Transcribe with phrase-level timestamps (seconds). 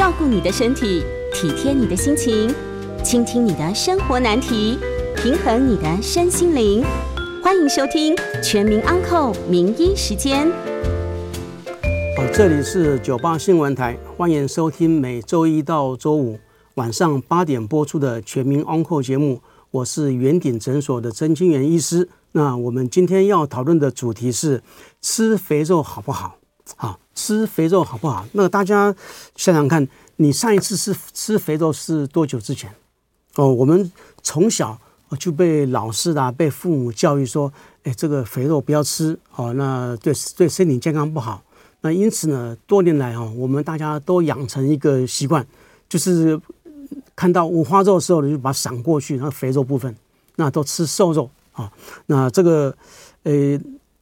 [0.00, 2.50] 照顾你的身体，体贴你的心情，
[3.04, 4.78] 倾听你的生活难题，
[5.14, 6.82] 平衡你的身心灵。
[7.44, 10.48] 欢迎收听《全民安扣名医时间》。
[12.16, 16.38] 哦，这里是九八新闻台，欢迎收听每周一到周五
[16.76, 19.42] 晚上八点播出的《全民安扣》节目。
[19.70, 22.08] 我是圆顶诊所的曾清源医师。
[22.32, 24.62] 那我们今天要讨论的主题是
[25.02, 26.36] 吃肥肉好不好？
[26.76, 28.26] 好，吃肥肉好不好？
[28.32, 28.94] 那大家
[29.36, 32.74] 想想看，你上一次吃吃肥肉是多久之前？
[33.34, 34.78] 哦，我们从小
[35.18, 41.42] 就被老师啊、被父母教育说，哎，这个肥肉不要吃，哦，那对对身体健康不好。
[41.82, 45.46] 那因此呢，多年来哦，我们大家都养成一个习惯，
[45.90, 46.40] 就是
[47.14, 49.94] 看到五花肉的时候你，就把它闪过去，那肥肉部分，
[50.36, 51.28] 那都吃瘦肉。
[51.52, 51.70] 啊，
[52.06, 52.74] 那这个，
[53.24, 53.58] 呃，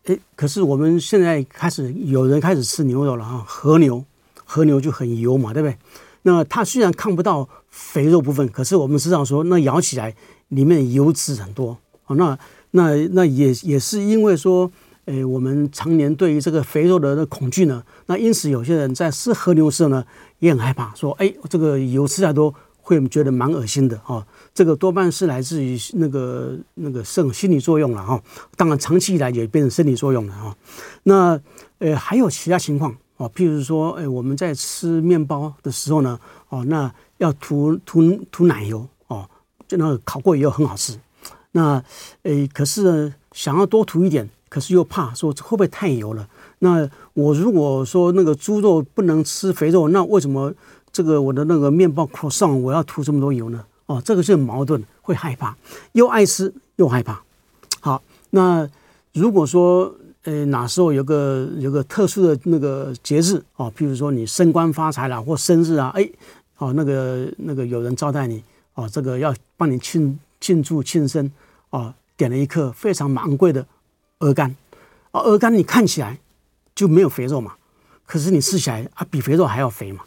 [0.09, 4.03] 诶，可是我们现在开始有人开始吃牛肉了啊，和牛，
[4.43, 5.77] 和牛就很油嘛，对不对？
[6.23, 10.15] 那它虽然看不到肥肉部分，可是我们知道说，那咬起来
[10.49, 12.17] 里面油脂很多啊。
[12.17, 12.39] 那
[12.71, 14.73] 那那也也是因为说，
[15.05, 20.03] 诶，我们常年对于这个肥肉的的恐惧呢，那因此有些人在吃和牛的时候呢，
[20.39, 22.55] 也很害怕，说，哎，这个油吃太多。
[22.89, 28.19] 会觉得蛮恶心的哦，这个多半是来自于那个那个肾心理作用了哈。
[28.57, 30.57] 当然，长期以来也变成生理作用了哈。
[31.03, 31.39] 那
[31.81, 39.29] 呃还有其他情况哦，譬如说，哎，我们在吃面包的时候呢，哦，那要涂涂涂奶油哦，
[39.67, 40.99] 就那个烤过以后很好吃。
[41.53, 41.85] 那
[42.23, 46.27] 诶，可是，想要多涂一点，可是又怕说会不会太油了？
[46.61, 50.55] 那我如果说那个猪肉不能吃肥肉，那为什么？
[50.99, 53.65] 这个我的那个面包壳上我要涂这么多油呢？
[53.87, 55.57] 哦，这个是很矛盾，会害怕，
[55.93, 57.23] 又爱吃又害怕。
[57.79, 58.69] 好，那
[59.13, 59.95] 如果说
[60.25, 66.11] 呃哪时候有个有个特殊的那个节日哦，譬如说你升官发财了或生日啊，哎，
[66.57, 68.43] 哦那个那个有人招待你
[68.75, 71.31] 哦，这个要帮你庆庆祝庆生
[71.71, 73.65] 哦，点了一颗非常昂贵的
[74.19, 74.57] 鹅肝，
[75.13, 76.19] 哦鹅肝你看起来
[76.75, 77.53] 就没有肥肉嘛，
[78.05, 80.03] 可是你吃起来啊比肥肉还要肥嘛。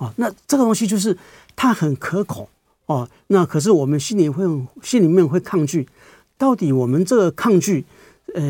[0.00, 1.16] 哦，那这个东西就是
[1.54, 2.48] 它很可口
[2.86, 4.44] 哦，那可是我们心里会
[4.82, 5.86] 心里面会抗拒，
[6.38, 7.84] 到底我们这个抗拒，
[8.34, 8.42] 呃，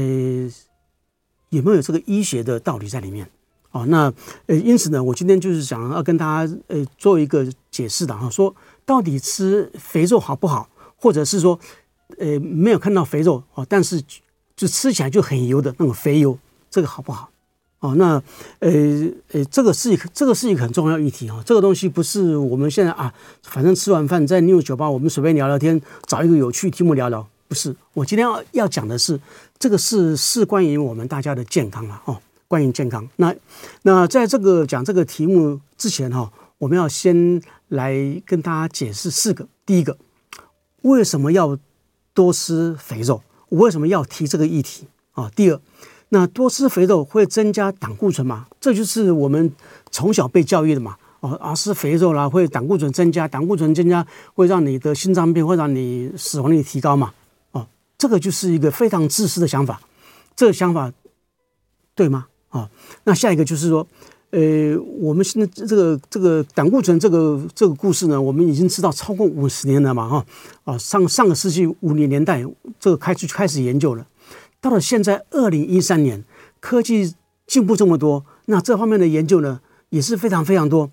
[1.49, 3.29] 有没有这个医学的道理在里面？
[3.73, 4.13] 哦，那
[4.47, 11.59] 呃，因此呢，我今天就是想要跟大家呃做一个解释的哈，说到底吃肥肉好不好，或者是说
[12.19, 14.01] 呃没有看到肥肉哦，但是
[14.55, 16.39] 就吃起来就很油的那种肥油，
[16.71, 17.30] 这个好不好？
[17.81, 18.23] 哦，那，
[18.59, 18.71] 呃，
[19.33, 21.43] 呃，这个是一个，这个是一个很重要议题啊。
[21.47, 27.27] 这个东西不是我们现在啊，反正吃完饭在 New 酒吧，我们随便聊聊天，找一个有趣题目聊聊。
[27.49, 29.19] 不是，我今天要要讲的是，
[29.59, 33.09] 这个是事关于我们大家的健康了哦，关于健康。
[33.17, 33.35] 那
[33.83, 39.49] 那在这个讲这个题目之前哈，我们要先来跟大家解释四个。
[39.65, 39.97] 第一个，
[40.83, 41.59] 为什么要
[42.13, 43.23] 多吃肥肉？
[43.49, 45.31] 我为什么要提这个议题啊？
[45.35, 45.59] 第二。
[46.11, 48.47] 那多吃肥肉会增加胆固醇吗？
[48.61, 49.53] 这就是我们
[49.91, 50.97] 从小被教育的嘛。
[51.21, 57.13] 哦，啊，吃肥肉啦，会胆固醇增加，胆固醇增加会让你的心脏病，会让你死亡率提高嘛。
[57.53, 57.67] 哦，
[57.99, 59.81] 这个就是一个非常自私的想法。
[60.35, 60.91] 这个想法
[61.95, 62.27] 对吗？
[62.49, 62.69] 啊，
[63.05, 63.87] 那下一个就是说，
[64.31, 70.09] 呃，我们现在这个这个胆固醇这个这个故事呢，我们已经知道超过五十年了嘛。
[70.09, 70.27] 哈，
[70.65, 72.43] 啊，上上个世纪五零年代
[72.81, 74.07] 这个开始开始研究了。
[74.61, 76.23] 到了现在，二零一三年，
[76.61, 77.15] 科技
[77.47, 80.91] 进步这么多，那这方面的研究呢也是非常非常多。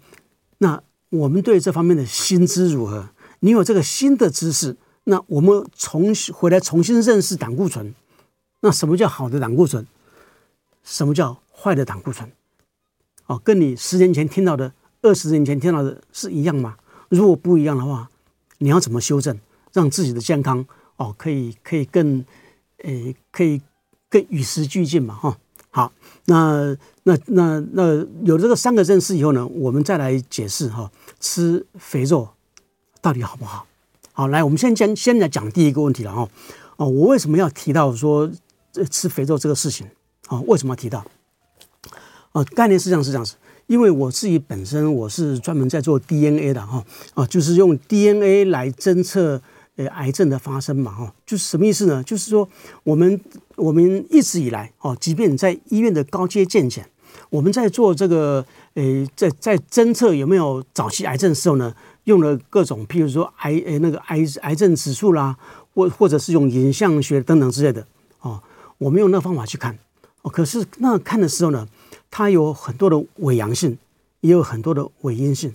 [0.59, 3.09] 那我们对这方面的新知如何？
[3.41, 7.93] 你有这个新的知识，那我们重新回来重新认识胆固醇。
[8.61, 9.85] 那什么叫好的胆固醇？
[10.83, 12.31] 什么叫坏的胆固醇？
[13.25, 14.71] 哦，跟你十年前听到的、
[15.01, 16.77] 二十年前听到的是一样吗？
[17.09, 18.09] 如果不一样的话，
[18.59, 19.37] 你要怎么修正，
[19.73, 20.65] 让自己的健康
[20.95, 22.25] 哦可以可以更。
[22.83, 23.61] 诶，可以
[24.09, 25.37] 更与时俱进嘛，哈。
[25.69, 25.91] 好，
[26.25, 32.27] 那那那那有这个三个认识以后呢，我们再来解释哈，吃肥肉
[32.99, 33.67] 到底好不好？
[34.13, 36.27] 好，来，我们先先，先来讲第一个问题了哈。
[36.77, 38.31] 哦，我为什么要提到说
[38.89, 39.87] 吃肥肉这个事情？
[40.27, 41.05] 啊，为什么要提到？
[42.31, 43.35] 哦，概念是这样是这样子，
[43.67, 46.83] 因为我自己本身我是专门在做 DNA 的哈
[47.13, 49.39] 啊，就是用 DNA 来侦测
[49.77, 52.03] 呃癌症的发生嘛哈，就是什么意思呢？
[52.03, 52.47] 就是说
[52.83, 53.19] 我们
[53.55, 56.87] 我们一直以来哦，即便在医院的高阶健检，
[57.29, 65.37] 我们在做这个呃在在侦测有没有早期癌症的时候呢，用了各种譬如说癌呃那个癌癌症指数啦，
[65.73, 67.85] 或或者是用影像学等等之类的
[68.21, 68.41] 哦，
[68.77, 69.77] 我们用那个方法去看
[70.23, 71.67] 哦，可是那看的时候呢，
[72.09, 73.77] 它有很多的伪阳性，
[74.21, 75.53] 也有很多的伪阴性，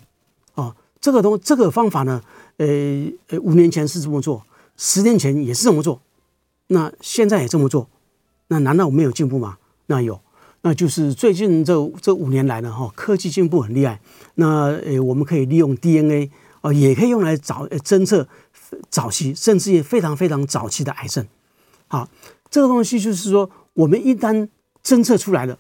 [1.03, 2.23] 这个东这个方法呢，
[2.59, 2.67] 呃
[3.29, 4.47] 呃，五年前是这么做，
[4.77, 6.01] 十年前也是这么做，
[6.69, 7.91] 那现在也这么做，
[8.47, 9.59] 那难道我没有进步吗？
[9.87, 10.21] 那有，
[10.61, 14.01] 那就是最近这这五年来呢，哈，科技进步很厉害，
[14.37, 18.29] 那呃，我们可以利用 DNA 啊，也可以用来早、呃侦测
[18.89, 21.27] 早期，甚至于非常非常早期的癌症，
[21.89, 22.09] 好，
[22.49, 24.49] 这个东西就是说，我们一旦
[24.85, 25.59] 侦测出来了。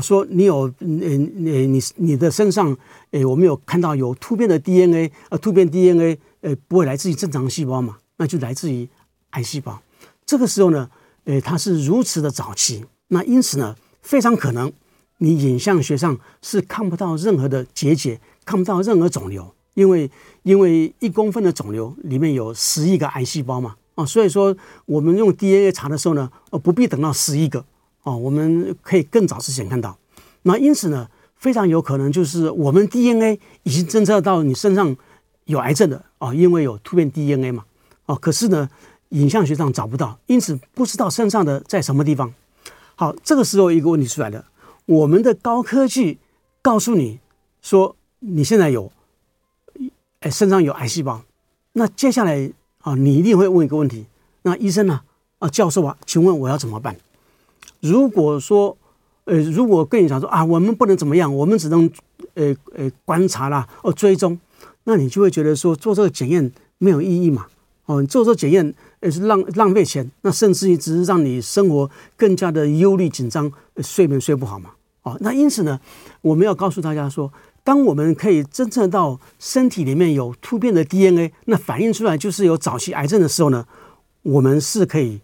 [0.00, 2.76] 说你有，嗯嗯，你你的身上，
[3.10, 7.98] 诶，我们有看到有突变的 DNA，呃，突变 DNA，呃，不会来自于正常细胞嘛？
[8.16, 8.88] 那就来自于
[9.30, 9.80] 癌细胞。
[10.24, 10.90] 这个时候呢，
[11.24, 14.72] 诶，它是如此的早期，那因此呢，非常可能
[15.18, 20.10] 你影像学上是看不到任何的结节，看不到任何肿瘤，因为
[20.42, 24.56] 因为一公分的肿瘤里面有十亿个癌细胞嘛，啊，所以说
[24.86, 27.64] 我们用 DNA 查的时候呢，呃，不必等到十亿个。
[28.06, 29.98] 哦，我们可以更早之前看到，
[30.42, 34.96] 那因此呢，非常有可能就是我们 DNA 已经侦测到你身上
[35.46, 37.64] 有癌症的哦，因为有突变 DNA 嘛，
[38.06, 38.70] 哦，可是呢，
[39.08, 42.32] 影像学上找不到，因此不知道身上的在什么地方。
[42.94, 44.44] 好，这个时候一个问题出来了，
[44.84, 46.18] 我们的高科技
[46.62, 47.18] 告诉你
[47.60, 48.92] 说你现在有，
[50.20, 51.22] 哎，身上有癌细胞，
[51.72, 54.06] 那接下来啊，你一定会问一个问题，
[54.42, 55.00] 那医生呢？
[55.40, 56.96] 啊，教授啊，请问我要怎么办？
[57.80, 58.76] 如果说，
[59.24, 61.90] 呃，如果跟你讲说啊，我们不能怎么样，我们只能，
[62.34, 64.38] 呃呃，观察啦，哦，追踪，
[64.84, 67.46] 那你就会觉得说做这个检验没有意义嘛，
[67.86, 74.70] 哦，你做这个检验，呃，是浪浪费钱，那甚至于只是让你生活更加的忧虑紧张，睡眠睡不好嘛，
[75.02, 75.80] 哦，那因此呢，
[76.20, 77.32] 我们要告诉大家说，
[77.64, 83.66] 当我们可以侦测到身体里面有突变的 DNA，那反映出来就是有早期癌症的时候呢，
[84.22, 85.20] 我们是可以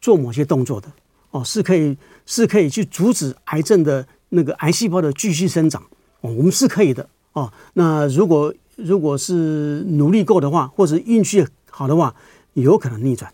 [0.00, 0.88] 做某些动作的。
[1.30, 5.82] 哦，是可以是可以去阻止癌症的那个癌细胞的继续生长
[6.20, 7.52] 哦，我们是可以的哦。
[7.74, 12.14] 那如果如果是努力够的话，或者运气好的话，
[12.54, 13.32] 有可能逆转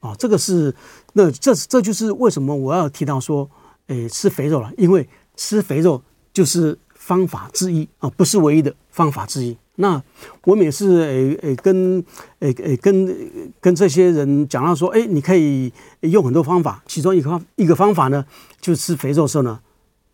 [0.00, 0.14] 哦。
[0.18, 0.74] 这个是
[1.14, 3.50] 那这这就是为什么我要提到说，
[3.88, 6.02] 诶，吃肥肉了，因为吃肥肉
[6.32, 9.56] 就是方法之一啊，不是唯一的方法之一。
[9.76, 10.02] 那
[10.44, 11.98] 我们也是诶诶跟
[12.40, 13.16] 诶诶跟
[13.58, 18.24] 跟这些人讲到说，诶，你可以用很多方法，其中一个一个方法呢，
[18.60, 19.60] 就是吃肥肉的时候呢，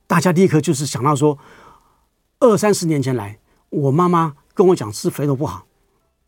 [0.06, 1.36] 大家立刻就是想到说，
[2.38, 3.40] 二三十年前来，
[3.70, 5.66] 我妈妈跟我讲吃肥肉不好，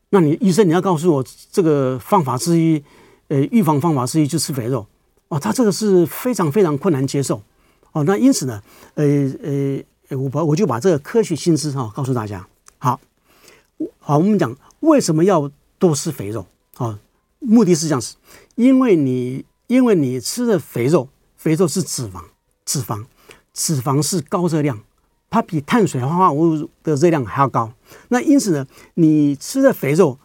[0.09, 2.83] 那你医生你要告诉我这个方法之一，
[3.29, 4.85] 呃，预防方法之一就吃肥肉，
[5.29, 7.41] 哦，他这个是非常非常困难接受，
[7.93, 8.61] 哦，那因此呢，
[8.94, 9.05] 呃
[10.09, 12.44] 呃，我把我就把这个科学心思哈告诉大家，
[12.79, 13.00] 好。
[13.99, 16.47] 好，我们讲为什么要多吃肥肉？
[16.77, 16.99] 啊，
[17.38, 18.17] 目的是这样子，
[18.55, 22.23] 因为你因为你吃的肥肉，肥肉是脂肪，
[22.65, 23.05] 脂肪，
[23.53, 24.81] 脂肪是高热量，
[25.29, 27.73] 它比碳水化合物的热量还要高。
[28.09, 30.19] 那因此呢，你吃的肥肉，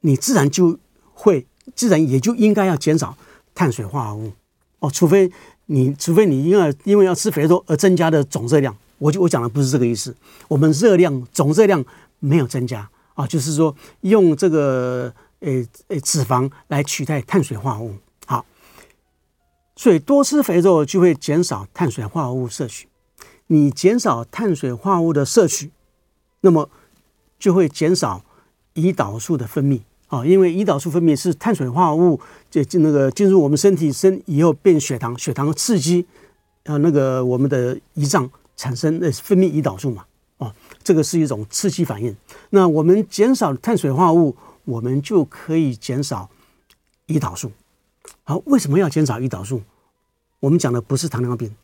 [0.00, 0.78] 你自然就
[1.12, 3.16] 会，自然也就应该要减少
[3.54, 4.32] 碳水化合物
[4.80, 5.30] 哦，除非
[5.66, 8.76] 你，除非你因为因为要吃肥肉而增加的总热量。
[8.98, 10.14] 我就我讲的不是这个意思，
[10.48, 11.84] 我们热量总热量。
[12.20, 15.52] 没有增加啊，就是说用这个呃
[15.88, 17.94] 呃脂肪来取代碳水化合物，
[18.26, 18.44] 好，
[19.76, 22.88] 所以多吃肥肉就会减少碳水化合物摄取。
[23.48, 25.70] 你减少碳水化合物的摄取，
[26.42, 26.68] 那么
[27.38, 28.22] 就会减少
[28.74, 32.20] 胰岛素的分泌啊，因为胰岛素分泌是碳水化合物
[32.50, 36.06] 就进那个进入我们身体身以后变血糖，血糖刺激
[36.64, 40.04] 啊那个我们的胰脏产生呃分泌胰岛素嘛。
[40.88, 42.16] 这个是一种刺激反应。
[42.48, 46.30] 那我们减少碳水化合物，我们就可以减少
[47.08, 47.52] 胰岛素。
[48.24, 49.60] 好，为什么要减少胰岛素？
[50.40, 51.54] 我们讲的不是糖尿病，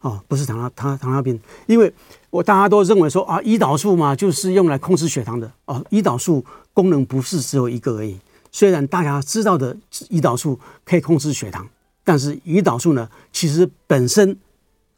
[0.00, 1.92] 哦，不是糖尿糖糖尿病，因为
[2.30, 5.52] 我大家都认为说啊，胰岛素嘛，就是用来控制血糖的。
[5.66, 8.18] 哦，胰岛素功能不是只有一个而已。
[8.50, 9.76] 虽然大家知道的
[10.08, 11.68] 胰岛素可以控制血糖，
[12.02, 14.38] 但是胰岛素呢，其实本身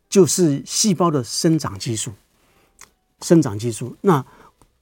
[0.08, 2.12] 就是细胞的生长激素。
[3.22, 4.24] 生长激素，那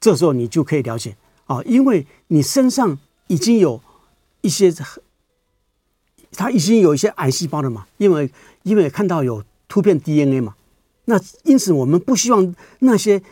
[0.01, 1.17] 这时候你就可以了解
[1.47, 3.81] 啊，因为你身上已经有
[4.41, 4.73] 一些，
[6.33, 8.31] 它已经有一些癌细胞了嘛，因为
[8.63, 10.55] 因为看到有突变 DNA 嘛，
[11.05, 13.23] 那因此我们不希望那些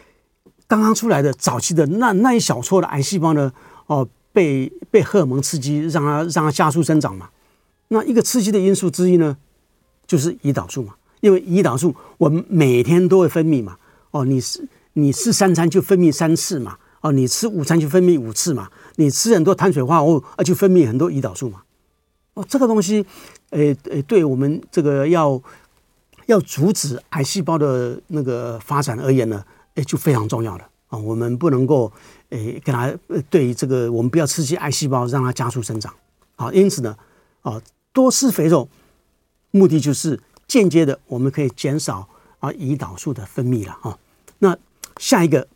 [0.66, 3.52] 刚刚出来的早期的那那一小撮的癌细胞呢，
[3.86, 7.30] 哦，被被荷尔蒙刺激，让它让它加速生长嘛。
[7.88, 9.36] 那一个刺激的因素之一呢，
[10.06, 10.94] 就是胰岛素嘛。
[11.20, 13.78] 因为胰岛素我们每天都会分泌嘛。
[14.10, 14.68] 哦，你是
[15.00, 16.76] 你吃三餐就分泌三次嘛。
[17.00, 18.68] 哦，你吃午餐就分泌五次嘛。
[18.96, 21.62] 你吃很多碳水化合物啊，就分泌很多胰岛素嘛。
[22.34, 23.06] 哦，这个东西，
[23.50, 25.40] 诶诶，对我们这个要
[26.26, 30.98] 要阻止癌细胞的那个发展而言呢，诶，就非常重要了啊。
[30.98, 31.92] 我们不能够
[32.30, 32.92] 诶给它
[33.30, 35.94] 对于这个，我们不要刺激癌细胞，让它加速生长。
[36.36, 36.96] 好，因此呢，
[37.42, 37.60] 啊。
[37.90, 38.68] 多吃肥肉，
[39.50, 42.06] 目的就是间接的，我们可以减少
[42.38, 43.98] 啊胰岛素的分泌了啊。
[44.38, 44.56] 那
[44.98, 45.48] 下一个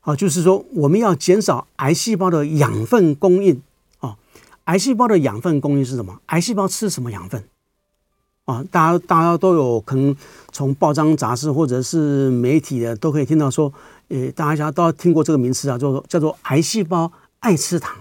[0.00, 3.60] 啊，就是说我们要减少癌细胞的养分供应
[3.98, 4.16] 啊。
[4.64, 6.20] 癌细胞的养分供应是什么？
[6.26, 7.42] 癌细胞吃什么养分
[8.44, 8.64] 啊？
[8.70, 10.14] 大家大家都有可能
[10.52, 13.72] 从报章杂志或者是媒体的都可以听到说，
[14.08, 17.96] 呃，大家都听过这个名词啊，叫做叫做癌细胞爱吃糖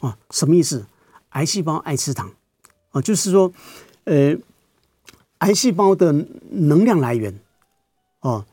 [0.00, 0.18] 啊。
[0.30, 0.86] 什么意思？
[1.30, 2.30] 癌细胞爱吃糖。
[2.90, 3.52] 啊，就是说，
[4.04, 4.34] 呃，
[5.38, 6.10] 癌细胞的
[6.50, 7.38] 能量来源，
[8.20, 8.46] 哦，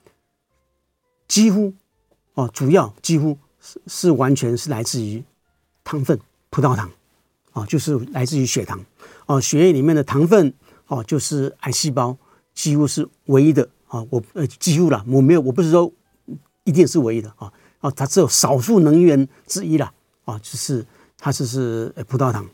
[1.26, 1.74] 几乎，
[2.36, 5.22] 哦，主要几乎是是完全是来自于
[5.84, 6.18] 糖分，
[6.50, 6.90] 葡萄糖，
[7.52, 8.80] 啊，就是来自于血糖，
[9.26, 10.54] 哦，血液里面的糖分，
[10.88, 12.16] 哦，就是癌细胞
[12.54, 15.92] 几乎是唯一的，啊，我呃几乎啦，我没有，我不是说
[16.64, 19.92] 一定是唯一的，啊，啊，它只有少数能源之一啦，
[20.24, 20.86] 啊，就是
[21.18, 22.48] 它就是葡萄糖，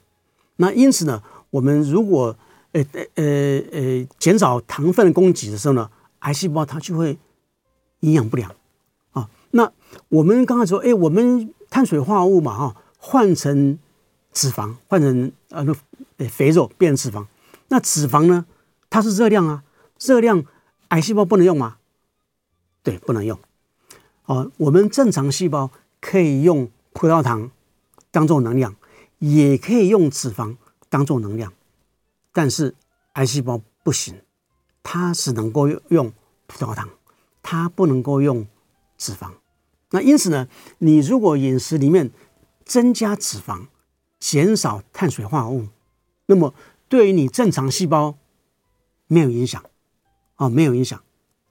[0.56, 1.22] 那因此呢。
[1.52, 2.34] 我们如果
[2.72, 2.82] 呃
[3.16, 3.26] 呃
[3.74, 7.20] 呃减少糖分供给的时候呢，癌细胞它就会
[8.00, 8.50] 营养不良。
[9.52, 9.72] 那
[10.10, 13.78] 我们刚才说，哎，我们碳水化合物嘛哈，换成
[14.34, 15.64] 脂肪，换成呃
[16.18, 17.26] 那肥肉变成脂肪。
[17.70, 18.46] 那脂肪呢，
[18.90, 19.64] 它是热量啊，
[20.00, 20.44] 热量
[20.90, 21.78] 癌细胞不能用吗？
[22.84, 23.40] 对，不能用。
[24.26, 27.52] 哦，我们正常细胞可以用葡萄糖
[28.10, 28.76] 当做能量，
[29.20, 30.58] 也可以用脂肪。
[30.90, 31.54] 当做能量，
[32.34, 32.76] 但是
[33.14, 34.20] 癌细胞不行，
[34.84, 36.12] 它只能够用
[36.48, 36.90] 葡萄糖，
[37.42, 38.46] 它不能够用
[38.98, 39.32] 脂肪。
[39.92, 40.48] 那因此呢，
[40.80, 42.10] 你如果饮食里面
[42.66, 43.68] 增加脂肪，
[44.20, 45.68] 减少碳水化合物，
[46.26, 46.54] 那么
[46.90, 48.18] 对于你正常细胞
[49.08, 49.64] 没有影响，
[50.36, 51.02] 啊，没有影响。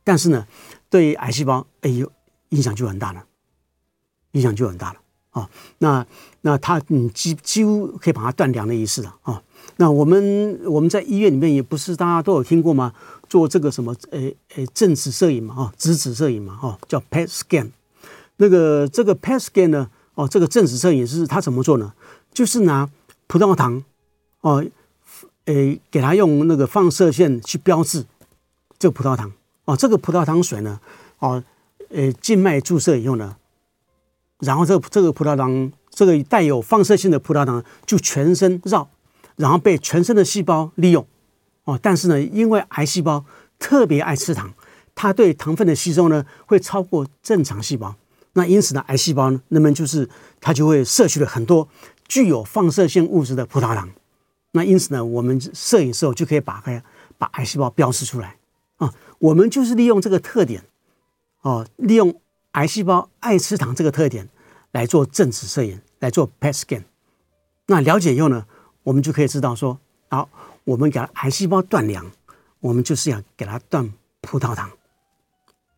[0.03, 0.47] 但是呢，
[0.89, 2.11] 对于癌细胞，哎呦，
[2.51, 3.25] 影响就很大了，
[4.33, 5.01] 影响就很大了。
[5.31, 6.05] 啊，那
[6.41, 9.41] 那他嗯几几乎可以把它断粮的意思了啊。
[9.77, 12.93] 那我们我们在医院里面也不是大家都有听过吗？
[13.29, 17.71] 做这个什么诶诶正子摄影嘛，哈，质子摄影嘛，哈，叫 PET scan。
[18.41, 21.93] 那个这个 PET scan 呢，哦，这个正子摄影是它怎么做呢？
[22.33, 22.89] 就是拿
[23.27, 23.85] 葡萄糖
[24.41, 24.65] 哦，
[25.45, 28.07] 诶，给它用那个放射线去标志
[28.79, 29.31] 这个葡萄糖
[29.67, 30.81] 哦，这个葡萄糖水呢，
[31.19, 31.45] 哦，
[31.91, 33.37] 诶，静脉注射以后呢。
[34.39, 38.89] 然后这这个葡萄糖，这个带有放射性的葡萄糖就全身绕，
[39.37, 41.07] 然后被全身的细胞利用，
[41.65, 43.27] 哦，但是呢，因为癌细胞
[43.59, 44.55] 特别爱吃糖，
[44.95, 47.95] 它对糖分的吸收呢会超过正常细胞，
[48.33, 50.09] 那因此呢，癌细胞呢，那么就是
[50.41, 51.69] 它就会摄取了很多
[52.07, 53.91] 具有放射性物质的葡萄糖，
[54.53, 56.83] 那因此呢，我们摄影时候就可以把它
[57.19, 58.37] 把癌细胞标示出来
[58.77, 60.65] 啊，我们就是利用这个特点，
[61.43, 62.21] 哦，利用。
[62.55, 64.29] 癌细胞爱吃糖这个特点
[64.73, 66.83] 来做正子摄影，来做 PET scan。
[67.67, 68.45] 那了解以后呢，
[68.83, 70.29] 我们就可以知道说，好，
[70.65, 72.11] 我们给癌细胞断粮，
[72.59, 74.69] 我们就是要给它断葡萄糖，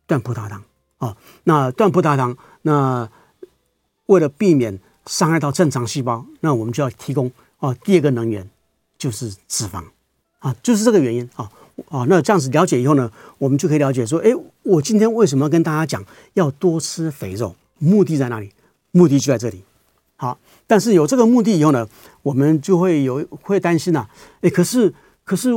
[0.07, 0.63] 断葡萄糖。
[1.03, 3.09] 哦，那断葡萄糖，那
[4.05, 7.29] 为了避免伤害到正常细胞，那我们就要提供
[7.59, 8.49] 哦第二个能源
[8.97, 9.83] 就是脂肪
[10.39, 11.51] 啊，就是这个原因啊。
[11.89, 14.29] 哦，那这样子了解以后呢，我们就可以了解说，哎，
[14.61, 16.05] 我今天为什么要跟大家讲
[16.35, 17.53] 要多吃肥肉？
[17.79, 18.51] 目的在哪里？
[18.91, 19.63] 目的就在这里。
[20.15, 21.85] 好，但是有这个目的以后呢，
[22.21, 24.09] 我们就会有会担心呐、啊。
[24.41, 24.93] 哎，可是
[25.25, 25.49] 可是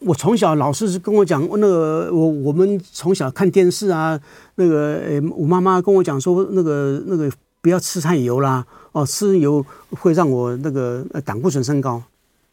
[0.00, 4.20] 我从小老师是跟我讲，那个我我们从小看电视啊，
[4.56, 12.02] 那个哎，我妈妈跟我讲说，那个那个不要吃太油啦，哦，吃油会让我那个胆固醇升高。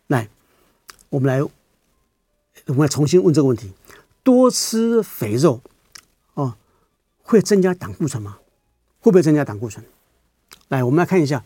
[0.07, 0.29] 来，
[1.09, 1.45] 我们来。
[2.67, 3.71] 我们要重新问这个问题：
[4.23, 5.61] 多吃肥肉，
[6.35, 6.53] 哦，
[7.23, 8.37] 会增加胆固醇吗？
[8.99, 9.83] 会不会增加胆固醇？
[10.71, 11.43] 来，我们来看一下，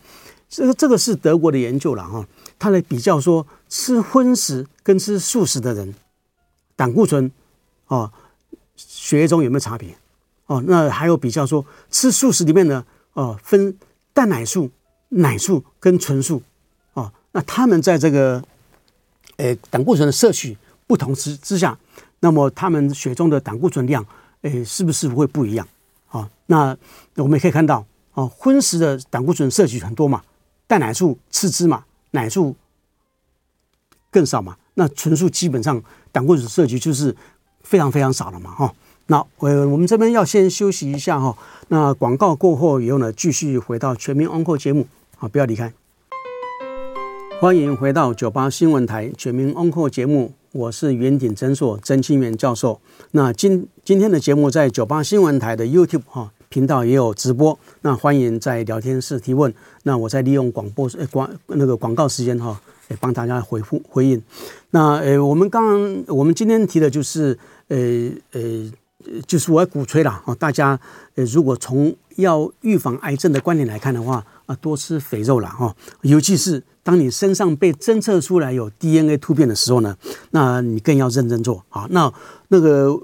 [0.48, 2.26] 这个这个是德国的研究了哈，
[2.58, 5.94] 他来比较说吃荤食跟吃素食的人，
[6.76, 7.32] 胆固醇
[7.88, 8.12] 哦，
[8.76, 9.96] 血液中有没有差别？
[10.46, 13.76] 哦，那还有比较说吃素食里面呢，哦，分
[14.14, 14.70] 蛋奶素、
[15.10, 16.42] 奶素跟纯素，
[16.94, 18.44] 哦，那他们在这个，
[19.38, 20.58] 诶，胆固醇的摄取。
[20.88, 21.76] 不同之之下，
[22.20, 24.06] 那么他们血中的胆固醇量，
[24.44, 25.68] 诶，是不是会不一样？
[26.10, 26.78] 啊，那
[27.16, 27.84] 我们也可以看到，
[28.16, 30.24] 啊，荤食的胆固醇摄取很多嘛，
[30.66, 32.56] 蛋奶素次之嘛，奶素
[34.10, 37.16] 更少嘛，那纯素基本上胆固醇摄取就是
[37.62, 38.74] 非常非常少了嘛，哈。
[39.08, 41.38] 那呃，我们这边要先休息一下哈。
[41.68, 45.72] 那广告过后以后呢，继续回到全民 Uncle 节目，好，不要离开。
[47.40, 52.82] 欢迎回到九八新闻台全民 Uncle 节目，我是元鼎诊所曾清源教授。
[53.12, 59.54] 那今今天的节目在九八新闻台的 YouTube 哈频道也有直播，那欢迎在聊天室提问。
[59.84, 62.58] 那我再利用广播呃广那个广告时间哈，
[62.88, 64.24] 也帮大家回复回应。
[64.70, 67.78] 那呃，我们刚刚我们今天提的就是呃
[68.32, 68.72] 呃。
[69.28, 70.34] 就是我要鼓吹了啊！
[70.34, 70.80] 大家
[71.14, 75.76] 呃，如果从要预防癌症的观点来看的话啊，多吃肥肉了哈。
[76.02, 79.96] 尤其是当你身上被侦测出来有 DNA 突变的时候呢，
[80.32, 81.86] 那你更要认真做啊。
[81.92, 82.12] 那
[82.48, 83.00] 那个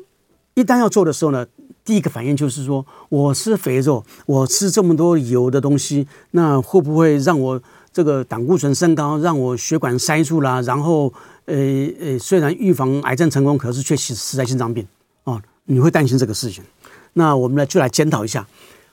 [0.55, 1.45] 一旦要做的时候呢，
[1.83, 7.61] 第一个反应就是说，我吃肥肉，我吃这么多油的东西，那会不会让我
[7.91, 10.61] 这个胆固醇升高，让我血管塞住了？
[10.61, 11.11] 然后
[11.45, 11.55] 呃
[11.99, 14.87] 呃，虽然预防癌症成功，可是却死死在心脏病
[15.23, 15.41] 啊。
[15.65, 16.63] 你会担心这个事情，
[17.13, 18.45] 那我们呢就来检讨一下，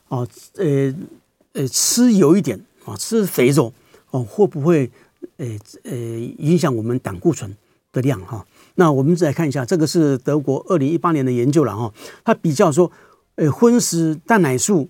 [0.09, 0.27] 哦，
[0.57, 0.95] 呃，
[1.53, 3.73] 呃，吃油一点啊，吃肥肉
[4.11, 4.91] 哦，会不会
[5.39, 5.47] 呃
[5.85, 5.97] 呃
[6.39, 7.55] 影响我们胆固醇
[7.93, 8.45] 的量哈？
[8.81, 11.93] 那我们再来看一下，这个是德国二零一八年的研究了哈，
[12.25, 12.91] 它比较说，
[13.35, 14.89] 呃，荤食蛋奶素、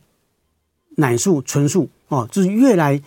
[0.96, 3.00] 奶素、纯素哦，就是越来，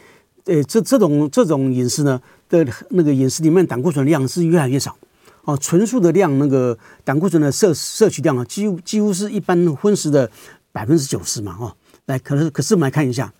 [0.45, 2.19] 呃，这这种这种饮食呢
[2.49, 4.97] 的那个饮食里面胆固醇量是越来越少。
[5.43, 10.29] 哦，纯素的量，那个胆固醇的摄摄取量啊，几乎几乎是一般荤食的
[10.71, 11.75] 百分之九十嘛，哦，
[12.07, 13.31] 来，可是可是我们来看一下，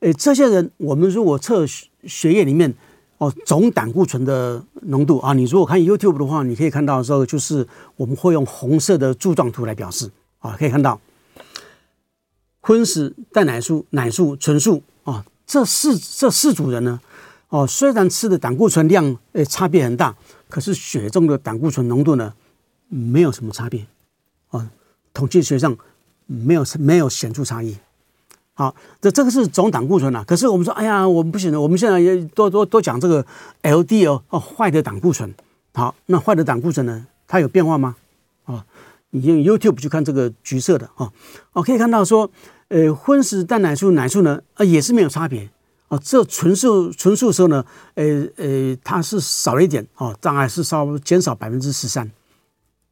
[0.00, 1.66] 诶，这些人，我们如果测
[2.04, 2.72] 血液里面
[3.20, 10.98] 哦总胆固醇的浓度啊，你如果看 YouTube 的话，你可以看到的时候，就是我们会用红色的柱状图来表示啊，可以看到
[12.60, 16.98] 荤食、蛋奶素、奶素、纯素啊，这四这四组人呢，
[17.50, 20.16] 哦，虽然吃的胆固醇量诶差别很大。
[20.48, 22.34] 可是血中的胆固醇浓度呢，
[22.88, 23.86] 没有什么差别，
[24.48, 24.68] 啊，
[25.14, 25.78] 统计学上
[26.26, 27.76] 没有没有显著差异。
[28.60, 30.22] 好，这这个是总胆固醇啊。
[30.22, 33.24] 可是我们说，哎呀，我们不行了，我们现在也多多多讲这个
[33.62, 35.34] LDL 哦，坏的胆固醇。
[35.72, 37.96] 好，那坏的胆固醇呢，它有变化吗？
[38.44, 38.66] 啊，
[39.12, 41.10] 你用 YouTube 去看这个橘色的啊，
[41.54, 42.30] 哦，可以看到说，
[42.68, 45.48] 呃，荤食蛋奶素奶素呢，啊，也是没有差别。
[45.88, 52.10] 哦，这纯素纯素的时候呢，呃呃，它是少了一点哦，障碍是稍微减少百分之十三，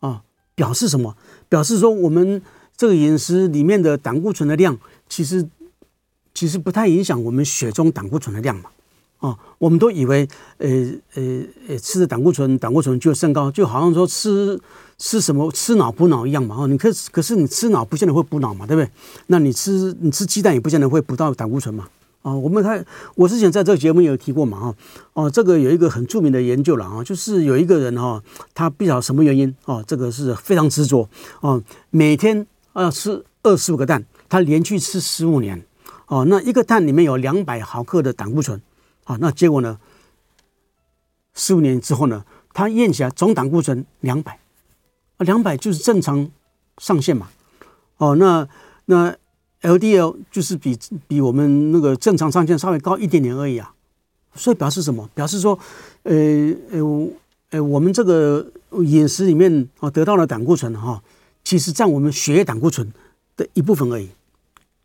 [0.01, 0.23] 啊，
[0.55, 1.15] 表示什么？
[1.51, 2.41] 表示说我们
[2.75, 4.79] 这个饮食里面的胆固醇的量，
[5.09, 5.49] 其实
[6.39, 8.71] 其实不太影响我们血中胆固醇的量嘛，
[9.19, 10.69] 啊，我们都以为，呃
[11.15, 14.57] 呃呃，吃的胆固醇胆固醇就升高，就好像说吃
[14.99, 18.89] 吃什么吃脑补脑一样嘛，哦，你可可是你吃脑不见得会补脑嘛，对不对？
[19.27, 21.89] 那你吃你吃鸡蛋也不见得会补到胆固醇嘛。
[22.23, 24.75] 啊，我们看，我之前在这个节目有提过嘛，哈，
[25.15, 28.23] 哦，这个有一个很著名的研究了啊，就是有一个人哈，
[28.55, 31.09] 他不晓得什么原因哦，这个是非常执着
[31.41, 35.65] 哦，每天啊吃二十五个蛋，他连续吃十五年，
[36.09, 38.61] 哦，那一个蛋里面有两百毫克的胆固醇，
[39.05, 39.79] 啊，那结果呢，
[41.35, 44.39] 十五年之后呢，他验起来总胆固醇两百，
[45.17, 46.31] 啊，两百就是正常
[46.79, 47.29] 上限嘛，
[47.97, 48.49] 哦，那
[48.87, 49.17] 那。
[49.61, 53.75] LDL 就是比比我们那个正常上限稍微高一点点而已啊，
[54.37, 55.11] 所以表示什么？
[55.17, 55.59] 表示说，
[56.05, 56.15] 呃
[56.71, 57.09] 呃
[57.51, 58.47] 呃，我们这个
[58.85, 61.03] 饮食里面啊得到的胆固醇哈，
[61.43, 62.93] 其实占我们血液胆固醇
[63.37, 64.09] 的一部分而已，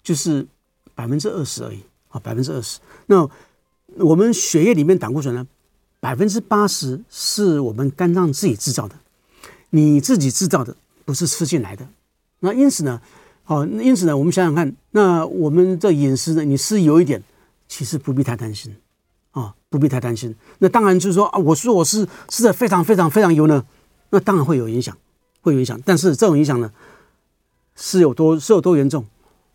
[0.01, 0.43] 就是
[0.95, 1.79] 百分之二十而已
[2.09, 2.79] 啊，百分之二十。
[3.07, 3.29] 那
[3.97, 5.45] 我们血液里面胆固醇呢，
[5.99, 8.95] 百分之八十是我们肝脏自己制造的，
[9.69, 10.75] 你自己制造的
[11.05, 11.87] 不是吃进来的。
[12.39, 13.01] 那因此呢？
[13.45, 17.21] 好，因此呢，我们想想看，那我们这饮食呢，你吃油一点，
[17.67, 18.73] 其实不必太担心，
[19.31, 20.33] 啊，不必太担心。
[20.59, 23.65] 那当然就是说啊，我说我是吃的非常非常非常油呢，
[24.11, 24.97] 那当然会有影响，
[25.41, 25.77] 会有影响。
[25.83, 26.71] 但是这种影响呢，
[27.75, 29.05] 是有多是有多严重？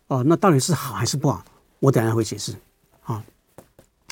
[0.09, 1.43] 哦，那到底是好还是不好？
[1.79, 2.53] 我等下会解释。
[2.99, 3.23] 好，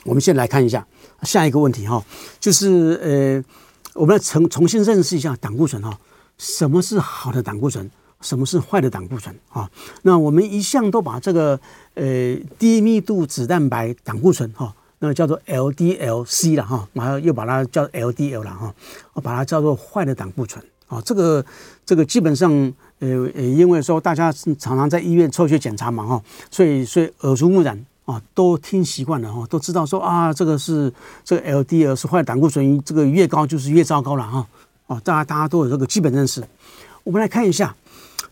[0.05, 0.87] 我们先来看一下
[1.23, 2.03] 下一个问题哈，
[2.39, 3.43] 就是呃，
[3.93, 5.99] 我们要重重新认识一下胆固醇哈，
[6.37, 7.91] 什么是好的胆固醇？
[8.19, 9.69] 什么是坏的胆固醇啊？
[10.01, 11.59] 那我们一向都把这个
[11.93, 18.73] 呃低密度脂蛋白胆固醇哈，那叫做 LDL-C 了哈，马上又把它叫 LDL 了哈，
[19.13, 20.99] 我把它叫做坏的胆固醇啊。
[21.01, 21.45] 这个
[21.85, 30.91] 这个基本上呃呃，因为说大家常常在医院抽血检查嘛哈，所以所以耳濡目染啊，都听习惯了哈，都知道说啊，这个是
[31.23, 34.47] 这个 LDL 是坏胆固醇，这个越高就是越糟糕了哈
[34.87, 36.43] 啊，大家大家都有这个基本认识。
[37.03, 37.75] 我们来看一下。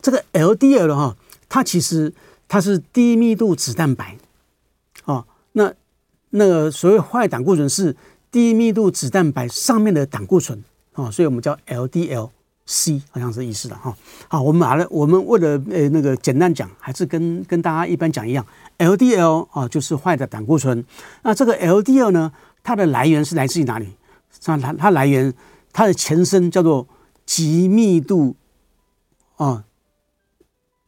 [0.02, 1.16] 这个 LDL 的哈，
[1.50, 2.14] 它其实
[2.48, 4.16] 它是低密度脂蛋白，
[5.06, 5.74] 哦，那
[6.30, 7.96] 那个所谓坏胆固醇是
[8.30, 12.30] 低密度脂蛋白上面的胆固醇，哦，所以我们叫 LDL
[12.66, 13.96] C 好像是意思的哈。
[14.28, 18.46] 好，我们把它，我们为了呃那个简单讲，还是跟跟大家一般讲一样
[18.80, 20.84] ，LDL 啊就是坏的胆固醇。
[21.22, 22.32] 那这个 LDL 呢，
[22.64, 23.90] 它的来源是来自于哪里？
[24.44, 25.34] 它它它来源，
[25.72, 26.88] 它的前身叫做
[27.26, 28.36] 极密度
[29.38, 29.64] 啊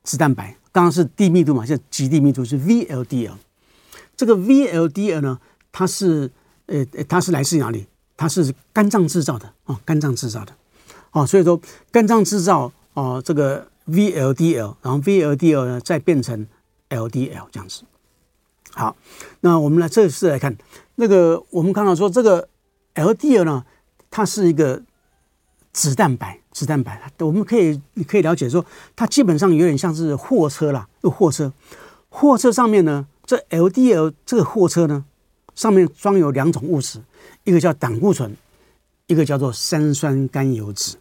[0.03, 3.33] 脂蛋白，刚刚是低密度嘛，现在极低密度是 VLDL。
[4.15, 5.39] 这个 VLDL 呢，
[5.71, 6.31] 它是
[6.65, 7.85] 呃它是来自于哪里？
[8.15, 10.51] 它是肝脏制造的啊，肝脏制造的
[11.11, 11.59] 啊，所以说
[11.91, 16.45] 肝脏制造啊这个 VLDL，然后 VLDL 呢再变成
[16.89, 17.83] LDL 这样子。
[18.73, 18.95] 好，
[19.41, 20.55] 那我们来这次来看
[20.95, 22.47] 那个，我们看到说这个
[22.95, 23.65] LDL 呢，
[24.11, 24.83] 它是一个
[25.73, 28.63] 脂蛋白，脂蛋白，我们可以你可以了解说，
[28.95, 31.51] 它基本上有点像是货车啦，货车，
[32.09, 35.05] 货车上面呢，这 LDL 这个货车呢，
[35.55, 37.01] 上面装有两种物质，
[37.45, 38.35] 一个叫胆固醇，
[39.07, 40.93] 一个叫做三酸甘油酯，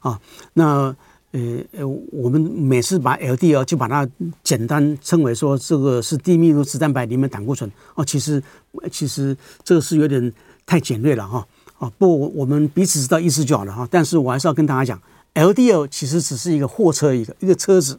[0.00, 0.20] 啊，
[0.54, 0.96] 那。
[1.32, 4.08] 呃呃，我们每次把 LDL 就把它
[4.42, 8.42] 简单称为说这个是低密度脂蛋白里面胆固醇哦，其实
[8.90, 10.32] 其实这个是有点
[10.64, 11.46] 太简略了哈
[11.78, 13.86] 啊，不我们彼此知道意思就好了哈。
[13.90, 15.02] 但是我还是要跟大家讲
[15.34, 17.98] ，LDL 其实只是一个货车，一个一个车子，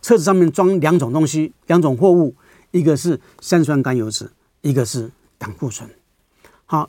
[0.00, 2.36] 车子上面装两种东西，两种货物，
[2.70, 4.28] 一个是三酸甘油酯，
[4.60, 5.90] 一个是胆固醇。
[6.66, 6.88] 好，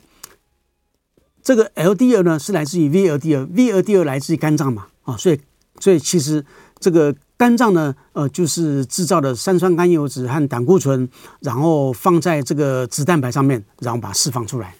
[1.42, 5.40] 这个 LDL 呢是来自于 VLDL，VLDL 来自于肝脏嘛啊，所以。
[5.80, 6.44] 所以其实
[6.78, 11.08] 这个肝脏呢，呃，就是制造的三酸甘油酯和胆固醇，
[11.40, 14.76] 然后放在这个脂蛋白上面，然后把它释放出来。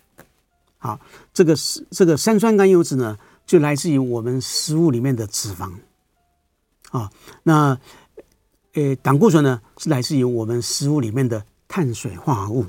[0.79, 1.01] 好，
[1.35, 5.73] 这个是这个三酸甘油脂呢，就来自于我们食物里面的脂肪。
[6.91, 7.11] 啊，
[7.43, 7.77] 那
[8.75, 12.67] 呃，胆固醇呢，是来自于我们食物里面的碳水化合物。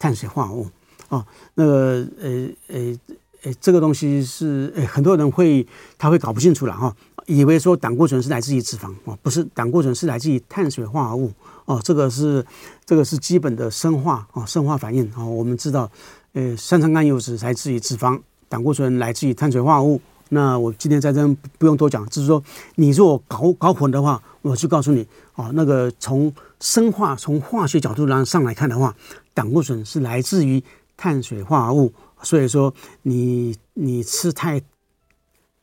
[0.00, 0.68] 碳水化合物
[1.08, 2.98] 啊，那个呃呃
[3.44, 5.66] 呃，这个东西是呃很多人会
[5.98, 6.94] 他会搞不清楚了哈。
[7.26, 11.32] 以为说胆固醇是来自于脂肪哦，不是，胆固醇是来自于碳水化合物
[11.64, 12.44] 哦，这个是
[12.84, 15.26] 这个是基本的生化哦，生化反应哦。
[15.26, 15.90] 我们知道，
[16.34, 20.00] 呃，三酸甘油脂来自于脂肪，胆固醇来自于碳水化合物。
[20.28, 21.26] 那我今天在这
[21.58, 22.40] 不用多讲，就是说
[22.76, 28.94] 你如果搞搞混的话，我就告诉你哦，那个从生化从化学角度上上来看的话，
[29.34, 30.62] 胆固醇是来自于
[30.96, 34.62] 碳水化合物，所以说你你吃太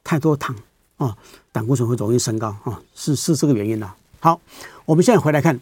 [0.03, 0.55] 太多糖。
[0.97, 1.17] 啊，
[1.51, 3.91] 胆固醇会容易升高啊，是是这个原因的。
[4.21, 4.39] 好，
[4.85, 5.59] 我们现在回来看，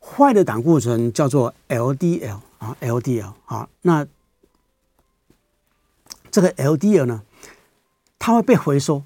[0.00, 4.06] 坏的胆固醇叫做 LDL 啊，LDL 啊，那
[6.30, 7.22] 这个 LDL 呢，
[8.18, 9.04] 它会被回收，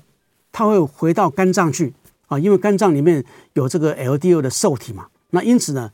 [0.50, 1.94] 它会回到肝脏去
[2.26, 5.92] 啊，因为肝脏里面有这个 LDL 的受体嘛，那因此呢，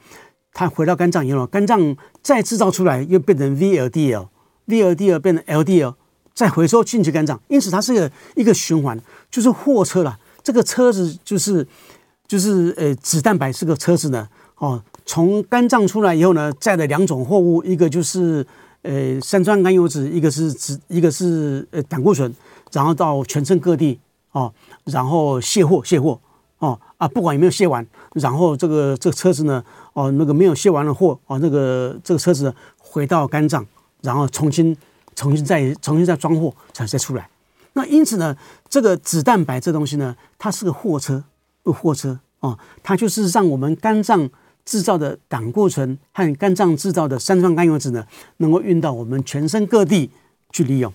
[0.53, 5.95] 它回到肝脏以后，肝脏再制造出来又变成 VLDL，VLDL 变成 LDL。
[6.35, 8.99] 再回收进去肝脏，因此它是一个一个循环，
[9.31, 10.19] 就是货车了。
[10.43, 11.65] 这个车子就是
[12.27, 14.27] 就是呃，脂蛋白是个车子呢。
[14.57, 18.45] 哦，从肝脏出来以后呢，载了两种货物，一个就是
[18.81, 22.35] 呃三酸甘油脂，一个是脂，一个是呃胆固醇，
[22.73, 24.51] 然后到全身各地哦，
[24.85, 26.19] 然后卸货卸货
[26.61, 33.67] 哦啊，不管有没有卸完，然后这个这个车子呢，哦那个没有卸完的货哦，那个这个车子回到肝脏，
[34.03, 34.77] 然后重新。
[35.15, 37.29] 重新再重新再装货才再出来，
[37.75, 38.35] 那因此呢，
[38.71, 41.23] 这个脂蛋白这东西呢，它是个货车，
[41.65, 44.31] 货车哦，它就是让我们肝脏
[44.65, 48.07] 制造的胆固醇和肝脏制造的三酸甘油脂呢，
[48.39, 50.11] 能够运到我们全身各地
[50.51, 50.91] 去利用，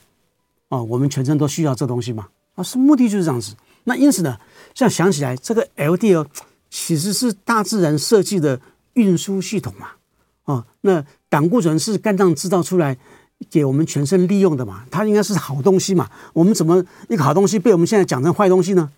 [0.69, 3.53] 哦，我们全身都需要这东西嘛，啊，是目的就是这样子。
[3.83, 4.35] 那因此呢，
[4.73, 6.25] 这样想起来，这个 LDL
[6.71, 8.59] 其实是大自然设计的
[8.97, 9.91] 运输系统嘛，
[10.43, 12.97] 哦，那胆固醇是肝脏制造出来。
[13.51, 16.09] 给我们全身利用的嘛，它应该是好东西嘛。
[16.33, 18.91] 我们怎么一个好东西被我们现在讲成坏东西呢？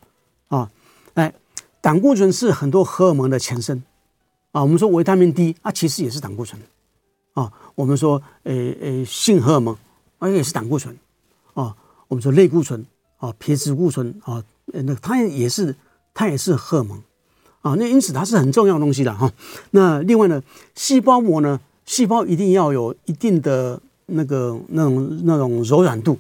[0.47, 0.71] 啊，
[1.15, 1.33] 哎，
[1.81, 3.83] 胆固醇是很多荷尔蒙的前身
[4.53, 4.61] 啊。
[4.61, 6.57] 我们说维他命 D 啊，其实也是胆固醇
[7.33, 7.51] 啊。
[7.75, 9.75] 我们说呃呃性荷尔蒙
[10.19, 10.97] 啊，也是胆固醇
[11.53, 11.75] 啊。
[12.07, 12.85] 我们说类固醇
[13.17, 15.75] 啊，皮质固醇啊，那它也是
[16.13, 16.97] 它也是荷尔蒙
[17.61, 17.75] 啊。
[17.75, 19.31] 那因此它是很重要的东西的哈。
[19.71, 20.41] 那另外呢，
[20.75, 23.81] 细胞膜呢，细胞一定要有一定的。
[24.11, 26.17] 那个那种那种柔软度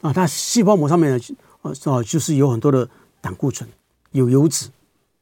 [0.00, 1.20] 啊，它细胞膜上面呢，
[1.62, 2.88] 哦，就是有很多的
[3.20, 3.68] 胆固醇，
[4.12, 4.68] 有油脂，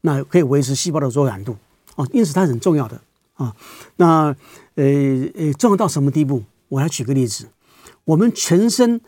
[0.02, 1.56] 那可以维持细胞的柔软度
[1.94, 3.00] 哦，因此它很重要的
[3.36, 3.56] 啊。
[3.96, 4.36] 那
[4.74, 4.84] 呃
[5.34, 6.44] 呃，重要到什么地步？
[6.68, 7.48] 我来举个例子，
[8.04, 9.00] 我们全身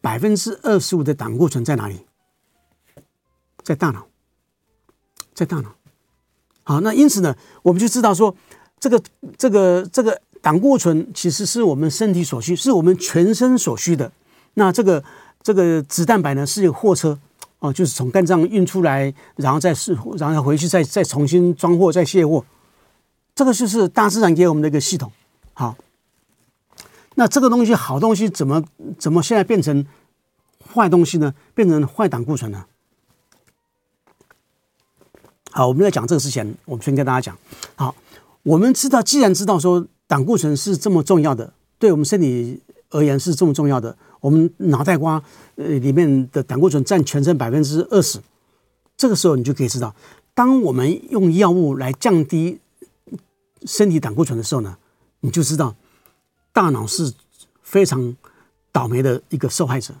[0.00, 2.00] 百分之二十五的胆固醇在哪里？
[3.62, 4.08] 在大脑，
[5.32, 5.76] 在大脑。
[6.62, 8.34] 好，那因此呢，我们就知道说，
[8.78, 9.02] 这个
[9.36, 14.10] 这个这个胆固醇其实是我们身体所需，是我们全身所需的。
[14.54, 15.02] 那这个
[15.42, 17.18] 这个脂蛋白呢，是有货车
[17.60, 22.44] 哦，就是从肝脏运出来，然后再是然后回去再再重新装货再卸货。
[23.34, 25.10] 这个就是大自然给我们的一个系统。
[25.54, 25.76] 好，
[27.14, 28.62] 那这个东西好东西怎么
[28.98, 29.84] 怎么现在变成
[30.74, 31.34] 坏东西呢？
[31.54, 32.64] 变成坏胆固醇呢？
[35.50, 37.36] 好，我们在讲这个之前，我们先跟大家讲。
[37.74, 37.94] 好，
[38.44, 42.60] 我们知道，既然知道说胆固醇是这么重要的，对我们身体
[42.90, 45.22] 而言是这么重要的，我们脑袋瓜
[45.56, 48.20] 呃里面的胆固醇占全身百分之二十，
[48.96, 49.94] 这个时候你就可以知道，
[50.34, 52.60] 当我们用药物来降低
[53.64, 54.76] 身体胆固醇的时候呢，
[55.20, 55.74] 你就知道
[56.52, 57.12] 大脑是
[57.62, 58.16] 非常
[58.70, 59.94] 倒霉的一个受害者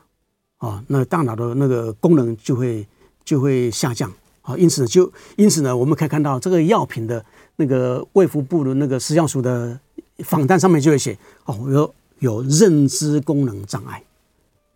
[0.58, 2.86] 啊，那大脑的那个功能就会
[3.24, 4.12] 就会下降。
[4.56, 7.24] 因此就因此呢，我们可以看到这个药品的
[7.56, 9.78] 那个卫福部的那个食药署的
[10.24, 14.02] 访单上面就会写哦，有有认知功能障碍，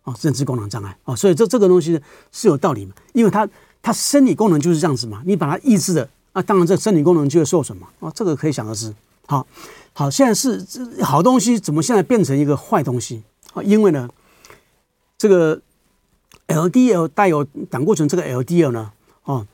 [0.03, 1.99] 哦，认知功能障碍哦，所以这这个东西
[2.31, 3.47] 是有道理嘛，因为它
[3.81, 8.93] 它生理功能就是这样子嘛，你把它抑制了，啊，当然这生理功能就会受损嘛，哦，这个可以想而知。
[9.27, 9.45] 好，
[9.93, 10.65] 好，现在是
[11.03, 13.23] 好东西怎么现在变成一个坏东西？
[13.53, 14.09] 啊，因为呢，
[15.17, 15.61] 这个
[16.47, 18.91] LDL 带有胆固醇这个 LDL 呢，
[19.23, 19.45] 哦。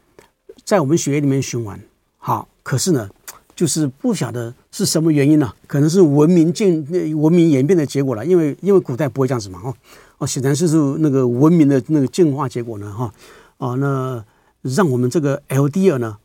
[0.71, 1.77] 在我们血液里面循环，
[2.17, 3.09] 好，可是呢，
[3.53, 6.87] 就是不晓得是什么原因呢、可能是文明进、
[7.19, 8.25] 文明演变的结果了。
[8.25, 9.75] 因为因为古代不会这样子嘛，哦
[10.19, 13.13] 哦，显然是是那个文明的那个进化结果呢，哈、
[13.57, 14.23] 哦，那
[14.61, 16.17] 让我们这个 LDL 呢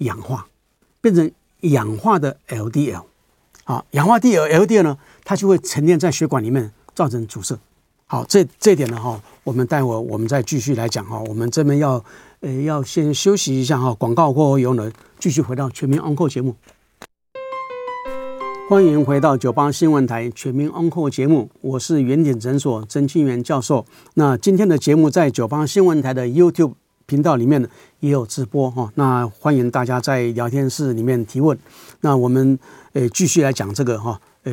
[0.00, 0.46] 氧化，
[1.00, 1.32] 变成
[1.62, 3.04] 氧化的 LDL，
[3.64, 7.58] 好，氧化 DL，LDL 呢，它就会沉淀在血管里面，造成阻塞。
[8.08, 11.18] 好，这这点呢，哈，我们待会我们再继续来讲哈。
[11.20, 12.04] 我们这边要，
[12.40, 13.94] 呃，要先休息一下哈。
[13.94, 16.54] 广告过后，呢，继续回到全民 Uncle 节目。
[18.68, 23.86] 欢迎回到九八新闻台全民 Uncle 节目，我是原点诊所曾庆元教授。
[24.14, 26.74] 那今天的节目在九八新闻台的 YouTube
[27.06, 27.68] 频道里面呢
[28.00, 28.92] 也有直播哈。
[28.96, 31.56] 那欢迎大家在聊天室里面提问。
[32.02, 32.58] 那我们
[32.92, 34.20] 呃继续来讲这个哈。
[34.42, 34.52] 呃，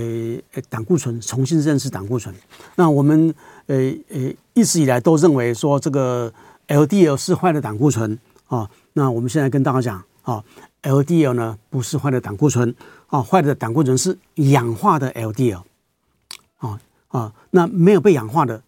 [0.69, 2.33] 胆固醇重新认识胆固醇。
[2.77, 3.31] 那我们
[3.67, 6.33] 呃呃一直以来都认为说这个
[6.67, 8.69] LDL 是坏的胆固醇啊。
[8.93, 10.43] 那我们现在跟大家讲啊
[10.83, 12.73] ，LDL 呢不是坏的胆固醇
[13.07, 15.61] 啊，坏的胆固醇是氧化的 LDL
[16.57, 17.33] 啊啊。
[17.51, 18.61] 那没有被氧化的，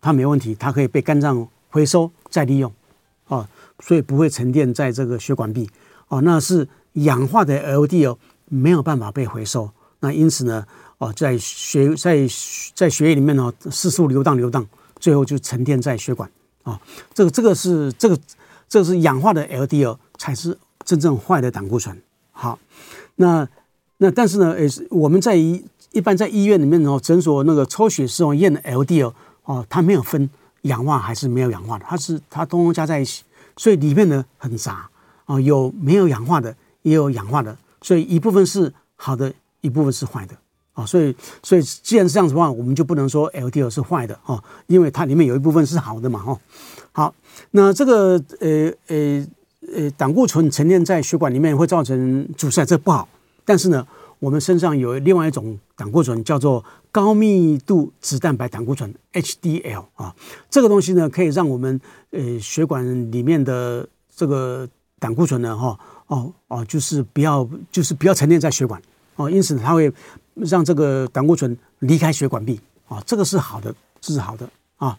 [0.00, 2.72] 它没问题，它可以被肝脏回收再利用
[3.26, 3.48] 啊，
[3.80, 5.68] 所以不会沉淀在这个血管壁
[6.08, 6.20] 啊。
[6.20, 9.70] 那是氧化的 LDL 没有办法被回收。
[10.00, 10.64] 那因此呢，
[10.98, 12.26] 哦，在血在
[12.74, 14.64] 在血液里面呢，四处流荡流荡，
[15.00, 16.30] 最后就沉淀在血管
[16.68, 16.80] 啊、
[17.14, 18.18] 这个这个是这个
[18.68, 21.96] 这个是氧化的 LDL 才是真正坏的胆固醇。
[22.32, 22.58] 好，
[23.16, 23.48] 那
[23.96, 29.12] 那但是呢，也是，我们在一一般在医院里面哦，诊所那个抽血时候验的 LDL
[29.44, 30.28] 哦，它没有分
[30.62, 33.24] 氧化还是没有氧化的，它是它通通加在一起，
[33.56, 34.88] 所以里面呢很杂
[35.26, 39.32] 啊、有没有氧化的，也有氧化的，所以一部分是好的。
[39.60, 40.36] 一部分是坏的
[40.78, 41.12] 啊，所以
[41.42, 46.38] 所以既然是这样子的话，我们就不能说 LDL 是坏的啊，因为它里面有一部分是好的嘛哈。
[46.92, 47.12] 好，
[47.50, 49.26] 那这个呃呃
[49.74, 53.08] 呃胆固醇沉淀在血管里面会造成阻塞，这不好。
[53.44, 53.84] 但是呢，
[54.20, 60.14] 我们身上有另外一种胆固醇叫做高密度脂蛋白胆固醇 HDL 啊，
[60.48, 61.80] 这个东西呢可以让我们
[62.12, 64.68] 呃血管里面的这个
[65.00, 68.80] 胆固醇呢哈哦哦就是不要就是不要沉淀在血管。
[69.16, 69.92] 哦，因此它会
[70.40, 74.98] 让这个胆固醇离开血管壁啊，这个是好的，这是好的啊。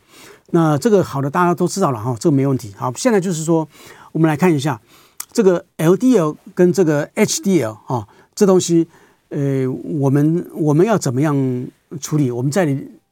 [0.51, 2.73] 那这个好的大家都知道了哈，这个没问题。
[2.77, 3.67] 好，现在就是说，
[4.11, 4.81] 我们来看一下
[5.31, 8.87] 这个 LDL 跟这个 HDL 啊，这东西，
[9.29, 11.35] 呃，我们我们要怎么样
[12.01, 12.31] 处理？
[12.31, 12.65] 我们在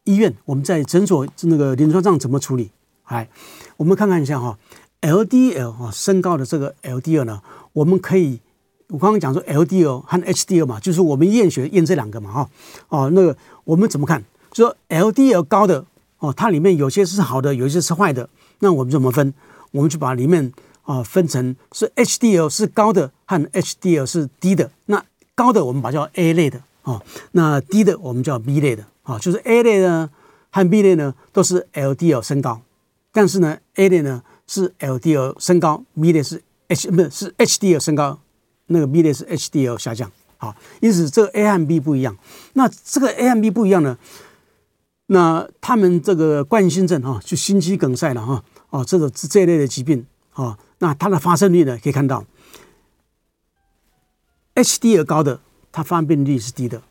[0.04, 2.72] 医院，我们在诊所那个临床上怎么处理？
[3.04, 3.30] 哎，
[3.78, 4.58] 我们看看一下哈
[5.02, 7.42] ，LDL 啊，升高的这个 LDL 呢，
[7.74, 8.42] 我们可以。
[8.90, 12.50] 我刚刚讲说 LDL 和 HDL 嘛，就是我们验血验这两个嘛，哈，
[12.90, 14.24] 哦，那个我们怎么看？
[14.52, 15.86] 就说 LDL 高的
[16.20, 19.34] 哦，它里面有些是好的，有些是坏的，那我们怎么分？
[19.72, 24.72] 我们就把里面啊分成是 HDL 是高的和 HDL 是低的。
[24.86, 25.04] 那
[25.36, 30.10] 高的我们把它叫 A 类的啊，那低的我们叫 B 类的啊，就是 A 类呢
[30.50, 32.62] 和 B 类呢都是 LDL 升高，
[33.12, 38.18] 但是呢 A 类呢是 LDL 升高，B 类是 H 不是是 HDL 升高。
[38.68, 42.18] 那个 B 类是 HDL 下降，好，因此这个 A 和 B 不一样。
[42.54, 43.98] 那这个 A 和 B 不一样呢？
[45.08, 52.26] 那他们这个冠心症哈，就心肌梗塞了哈，哦，这个这一类的疾病啊，那它的发生率呢，可以看到
[54.56, 55.40] ，HDL 高的
[55.72, 56.82] 它发病率是低的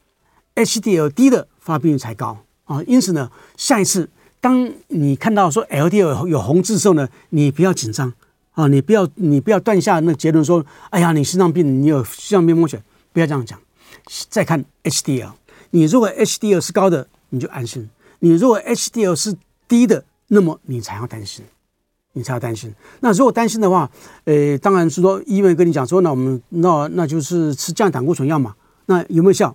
[0.54, 2.82] ，HDL 低的发病率才高啊。
[2.86, 4.08] 因此呢，下一次
[4.40, 8.14] 当你看到说 LDL 有红字的时候呢，你不要紧张
[8.56, 13.58] 啊，你不要你不要断下那结论说，哎呀，你心脏病，你有心脏病风险，不要这样讲。
[14.30, 15.32] 再看 HDL，
[15.70, 17.82] 你如果 HDL 是高的，你就安心；
[18.20, 19.36] 你如果 HDL 是
[19.68, 21.44] 低的，那么你才要担心，
[22.14, 22.72] 你才要担心。
[23.00, 23.90] 那如果担心的话，
[24.24, 28.54] 呃，当然是说医院跟你讲说，那我们那那就是吃降胆固醇药嘛。
[28.86, 29.54] 那有没有效？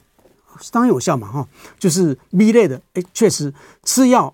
[0.69, 1.47] 当然有效嘛，哈，
[1.79, 3.51] 就是 B 类的，哎，确实
[3.83, 4.31] 吃药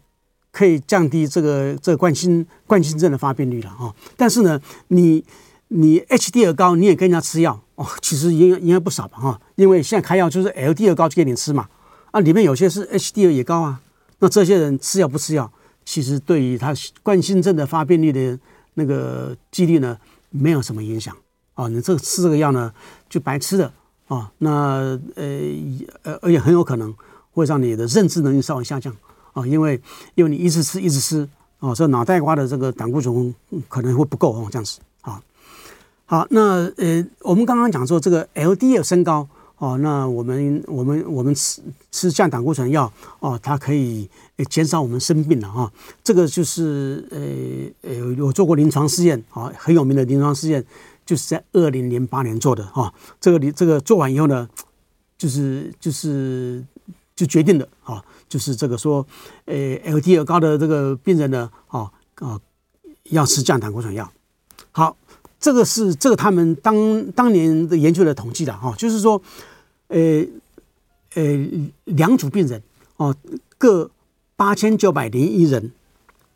[0.58, 3.94] 可以降低这个这个冠心冠心症的发病率了，哈。
[4.16, 5.24] 但是呢，你
[5.68, 9.40] 你 HDL 高，你也跟人家吃药哦，其实应该应该不少吧，哈。
[9.54, 11.68] 因为现在开药就是 LDL 高就给你吃嘛，
[12.10, 13.80] 啊，里面有些是 HDL 也高啊，
[14.18, 15.52] 那这些人吃药不吃药？
[15.86, 18.40] 其实对于他冠心症的发病率的
[18.74, 19.96] 那个几率呢，
[20.32, 21.16] 没有什么影响
[21.54, 21.68] 啊。
[21.68, 22.74] 你这吃这个药呢，
[23.08, 23.72] 就白吃的
[24.08, 24.32] 啊。
[24.40, 25.40] 那呃
[26.02, 26.92] 呃，而且很有可能
[27.32, 28.92] 会让你的认知能力稍微下降
[29.40, 29.80] 啊，因为
[30.16, 31.28] 因为你一直吃一直吃
[31.60, 33.34] 啊，这脑袋瓜的这个胆固醇
[33.68, 35.22] 可能会不够哦，这样子啊。
[36.06, 39.28] 好，那呃，我们刚刚讲说这个 LDL 升高。
[39.60, 44.08] 哦，那我们我们我们吃吃降胆固醇药哦，它可以
[44.52, 45.74] 减少我们生病了哈。
[46.04, 50.64] 这个就是呃呃，我做过临床试验啊，很有名的临床试验，
[51.08, 52.94] 就是在二零零八年做的哈。
[53.20, 54.48] 这个你这个做完以后呢，
[55.18, 56.64] 就是就是
[57.16, 59.06] 就决定了啊，就是这个说，
[59.46, 62.40] 呃，LDL 高的这个病人呢，啊啊，
[63.06, 64.12] 要吃降胆固醇药。
[64.72, 64.96] 好。
[65.40, 69.22] 这个是这个他们当当年的研究的统计的哈，就是说，
[69.88, 70.26] 呃
[71.14, 72.60] 呃，两组病人
[72.96, 73.16] 哦，
[73.60, 73.92] 各
[74.36, 75.72] 八千九百零一人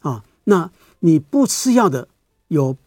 [0.02, 2.08] 啊，那你不吃药的
[2.50, 2.78] 有，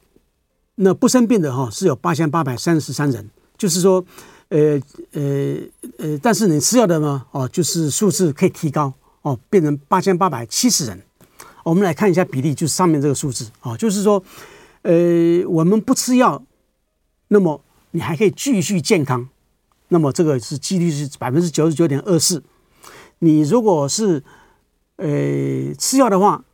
[0.76, 4.04] 那不生病的哈是有八千八百三十三人，就是说，
[4.48, 4.80] 呃
[5.12, 5.57] 呃
[5.98, 11.02] 呃，但是你吃药的呢哦，就是数字可以提高哦，变成八千八百七十人。
[11.62, 14.22] 我们来看一下比例，就是上面这个数字啊，就是说。
[14.87, 16.44] 呃，我们不吃药，
[17.28, 19.26] 那么你还可以继续健康，
[19.88, 22.42] 那么这个是几率是百分之九十九点二四。
[23.20, 24.22] 你如果是
[24.96, 26.44] 呃吃药的话，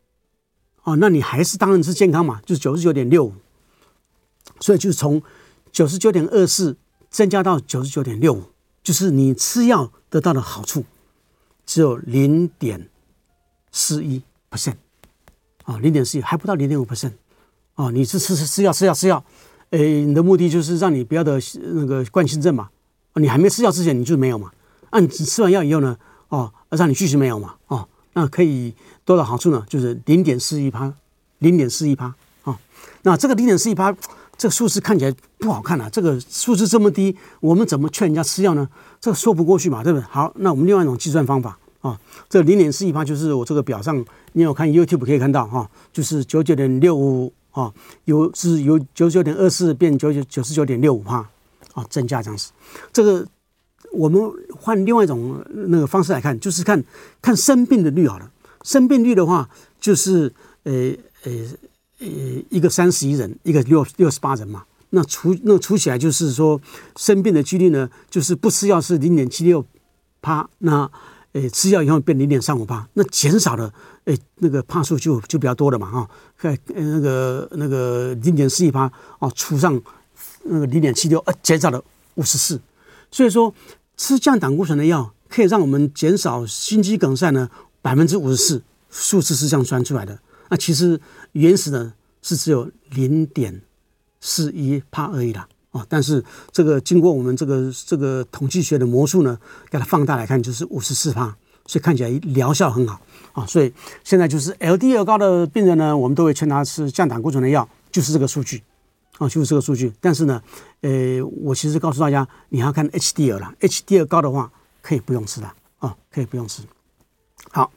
[0.85, 3.33] 哦，那你还是当然是健康嘛，就是九十九点六五。
[4.61, 5.21] 所以就是从
[5.73, 6.77] 九十九点二四
[7.11, 8.45] 增加到九十九点六五，
[8.83, 10.85] 就是你吃药得到的好处
[11.67, 12.89] 只有零点
[13.73, 14.77] 四一 percent
[15.65, 17.13] 啊，零点四一还不到零点五 percent。
[17.77, 19.25] 哦，你是吃吃吃药吃药吃药，
[19.71, 21.41] 诶，你的目的就是让你不要得
[21.73, 22.69] 那个冠心症嘛。
[23.15, 24.51] 你还没吃药之前你就没有嘛。
[24.93, 25.97] 那你吃完药以后呢？
[26.29, 27.55] 哦，让你继续没有嘛。
[27.69, 29.65] 哦，那可以多少好处呢？
[29.69, 30.93] 就是零点四一趴，
[31.39, 32.15] 零点四一趴。
[32.45, 32.57] 哦，
[33.03, 33.97] 那这个零点四一趴，
[34.41, 35.87] 这个数字看起来不好看啊。
[35.91, 38.67] 这个数字这么低，我们怎么劝人家吃药呢？
[38.99, 40.03] 这个说不过去嘛，对不对？
[40.09, 42.01] 好，那我们另外一种计算方法啊，
[42.31, 47.31] 这零点四一趴就是我这个表上，你有看 YouTube 可以看到哈，就是九九点六五。
[47.53, 47.75] 啊，
[48.05, 51.17] 由是由九九点二四变九九九十九点六五帕，
[51.75, 52.53] 啊，增加这样子。
[52.93, 53.27] 这个
[53.91, 54.23] 我们
[54.57, 56.81] 换另外一种那个方式来看，就是看
[57.21, 58.31] 看生病的率好了。
[58.63, 59.51] 生病率的话，
[59.81, 60.93] 就是呃
[61.25, 61.33] 呃
[62.01, 62.07] 呃
[62.51, 64.65] 一个三十一人，一个六六十八人嘛。
[64.91, 66.61] 那除那除起来就是说
[66.97, 69.65] 生病的几率呢，就是不吃药是零点七六
[70.21, 70.91] 帕，那。
[71.33, 73.73] 诶，吃药以后变零点三五帕，那减少了，
[74.07, 76.11] 诶，那个帕数就就比较多了嘛，哈，
[76.43, 79.81] 呃，那个那个零点四一帕，哦，除上
[80.43, 81.81] 那个零点七六，呃，减少了
[82.17, 82.61] 五十四，
[83.13, 83.55] 所以说
[83.97, 87.49] 吃降胆固醇的药可以让我们减少心肌梗塞呢
[87.81, 88.61] 百分之五十四，
[88.91, 90.19] 数字是这样算出来的。
[90.51, 91.01] 那其实
[91.33, 93.63] 原始呢是只有零点
[94.21, 95.49] 四一帕而已啦。
[95.71, 99.39] 啊，但是这个经过我们这个这个统计学的魔术呢，
[99.71, 101.33] 给它放大来看，就是五十四帕，
[101.65, 103.01] 所以看起来疗效很好
[103.33, 103.47] 啊。
[103.47, 108.61] 所以现在就是 LDL 高的病人呢，我们都会劝他吃降胆固醇的药，就是这个数据
[109.19, 109.93] 啊，就是这个数据。
[110.01, 110.43] 但是呢，
[110.81, 114.51] 呃，我其实告诉大家，你还要看 HDL 了，HDL 高的话
[114.83, 116.65] 可以不用吃了啊，可以不用吃。
[117.53, 117.71] 好，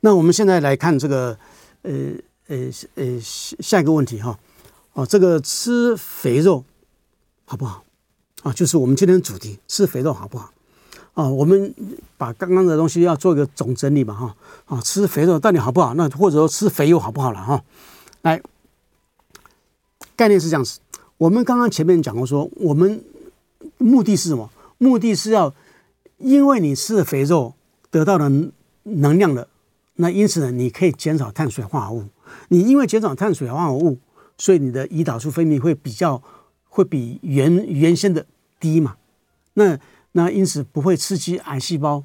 [0.00, 1.38] 那我们现在来看这个
[1.82, 1.92] 呃
[2.48, 2.56] 呃
[2.94, 4.38] 呃下一个问题哈，
[4.92, 6.64] 哦，这个吃肥肉。
[7.50, 7.82] 好不好？
[8.44, 10.52] 啊，就是我们今天的主题，吃肥肉好不好？
[11.14, 11.74] 啊，我们
[12.16, 15.92] 把刚刚的东西要做一个总整理嘛，哈，啊，吃肥肉到底好不好？
[15.94, 17.64] 那或者说吃肥肉好不好了，哈，
[18.22, 18.40] 来，
[20.14, 20.78] 概念是这样子。
[21.18, 23.02] 我们刚刚前面讲过说，我们
[23.78, 24.48] 目的是什么？
[24.78, 25.52] 目的是要
[26.18, 27.54] 因为你吃了肥肉
[27.90, 28.30] 得到的
[28.84, 29.48] 能量了，
[30.00, 32.04] 那因此呢，你可以减少碳水化合物。
[32.48, 33.98] 你因为减少碳水化合物。
[34.42, 36.22] 所以你的胰岛素分泌会比较
[36.70, 38.24] 会比原原先的
[38.58, 38.96] 低嘛，
[39.52, 39.78] 那
[40.12, 42.02] 那因此不会刺激癌细胞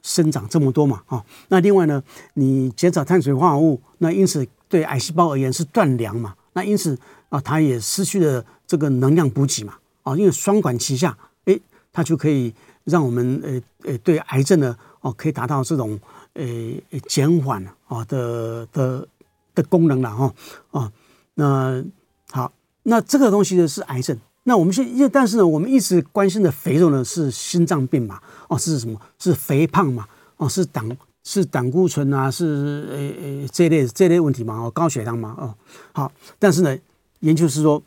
[0.00, 1.22] 生长这么多嘛啊。
[1.48, 11.14] 那另外呢，你减少碳水化合物，那因此对癌细胞而言是断粮嘛，那因此啊，它也失去了这个能量补给嘛啊，因为双管齐下，
[11.44, 11.60] 哎，
[11.92, 16.00] 它就可以让我们呃呃对癌症呢哦可以达到这种
[16.36, 19.08] 呃减缓啊的的
[19.54, 20.34] 的功能了哈
[20.70, 20.92] 啊。
[21.34, 21.84] 那
[22.30, 22.52] 好，
[22.84, 24.18] 那这个东西呢是癌症。
[24.44, 28.20] 那我们现因为但是呢，我们一直关心的肥肉呢是心脏病嘛？
[28.48, 29.00] 哦，是什么？
[29.18, 30.06] 是肥胖嘛？
[30.36, 32.30] 哦，是胆是胆固醇啊？
[32.30, 34.54] 是呃呃这类这类问题嘛？
[34.60, 35.34] 哦，高血糖嘛？
[35.36, 35.54] 哦，
[35.92, 36.12] 好。
[36.38, 36.78] 但是呢，
[37.20, 37.82] 研究是说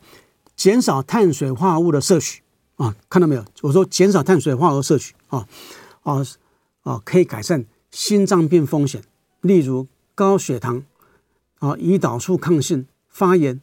[0.54, 2.42] 减少碳水化合物的摄取
[2.76, 3.44] 啊，看到没有？
[3.62, 5.48] 我说减少碳水化合物摄取啊
[6.02, 6.22] 啊
[6.82, 9.02] 啊，可以改善心脏病风险，
[9.40, 10.84] 例如高血糖
[11.58, 12.86] 啊，胰岛素抗性。
[13.12, 13.60] 发炎、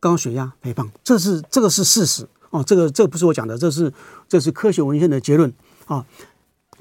[0.00, 2.64] 高血压、肥胖，这是这个是事实哦。
[2.64, 3.92] 这个这个不是我讲的，这是
[4.28, 5.54] 这是科学文献的结论
[5.86, 6.04] 啊。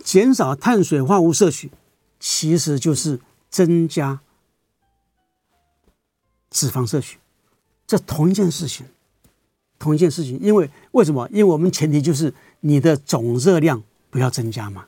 [0.03, 1.69] 减少碳水化合物摄取，
[2.19, 3.19] 其实就是
[3.51, 4.19] 增加
[6.49, 7.19] 脂肪摄取，
[7.86, 8.88] 这同一件事情，
[9.77, 10.39] 同一件事情。
[10.41, 11.29] 因为为什么？
[11.29, 14.88] 因为我们前提就是你的总热量不要增加嘛。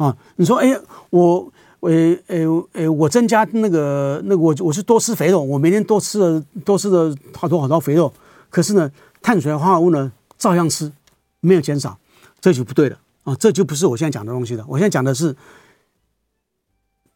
[0.00, 0.80] 啊，你说，哎，
[1.10, 1.52] 我。
[1.80, 1.90] 呃
[2.26, 2.36] 呃
[2.74, 8.12] 呃，我增加那个那个，我我是多吃肥肉，我每天多吃了多吃了好多好多肥肉，
[8.50, 8.92] 可是呢，
[9.22, 10.92] 碳水化合物呢照样吃，
[11.40, 11.98] 没有减少，
[12.38, 14.64] 这就不对了啊，这就不是我现在讲的东西了。
[14.68, 15.34] 我现在讲的是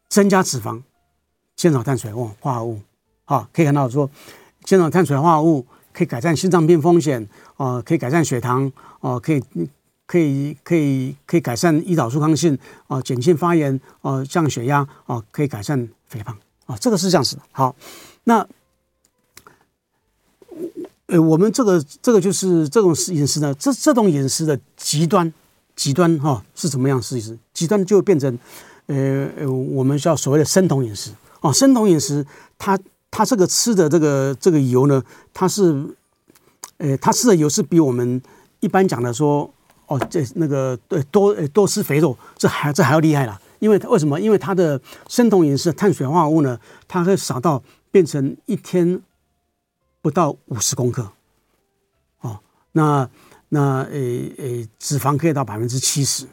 [0.09, 0.81] 增加脂肪，
[1.55, 2.79] 减少碳水化合物
[3.25, 4.09] 啊，可以看到说，
[4.63, 5.63] 减少碳水化合物
[5.93, 9.43] 可以改善心脏病风险啊，可以改善血糖啊，可以。
[10.07, 16.37] 可以可以可以改善胰岛素抗性啊，减轻发炎啊，降血压啊，可以改善肥胖
[16.67, 17.41] 啊，这个是这样子的。
[17.51, 17.75] 好，
[18.25, 18.47] 那
[21.07, 25.33] 呃，我们这个这个就是这种饮食呢，这这种饮食的极端
[25.75, 27.01] 极端哈是怎么样？
[27.01, 28.37] 试一试，极端就变成
[28.85, 32.23] 呃呃，我们叫所谓的生酮饮食啊，生酮饮食
[32.59, 32.79] 它
[33.09, 35.03] 它这个吃的这个这个油呢，
[35.33, 35.83] 它是
[36.77, 38.21] 呃，它吃的油是比我们
[38.59, 39.51] 一般讲的说。
[39.87, 43.39] 哦，这那个对多多吃肥肉，这还这还要厉害了。
[43.59, 44.19] 因为为什么？
[44.19, 49.01] 因为它的生酮饮食碳水化合物呢，它会少到变成一天
[50.01, 51.09] 不到五十公克。
[52.21, 52.39] 哦，
[52.73, 53.09] 那
[53.49, 56.27] 那诶诶，脂肪可以到百分之七十。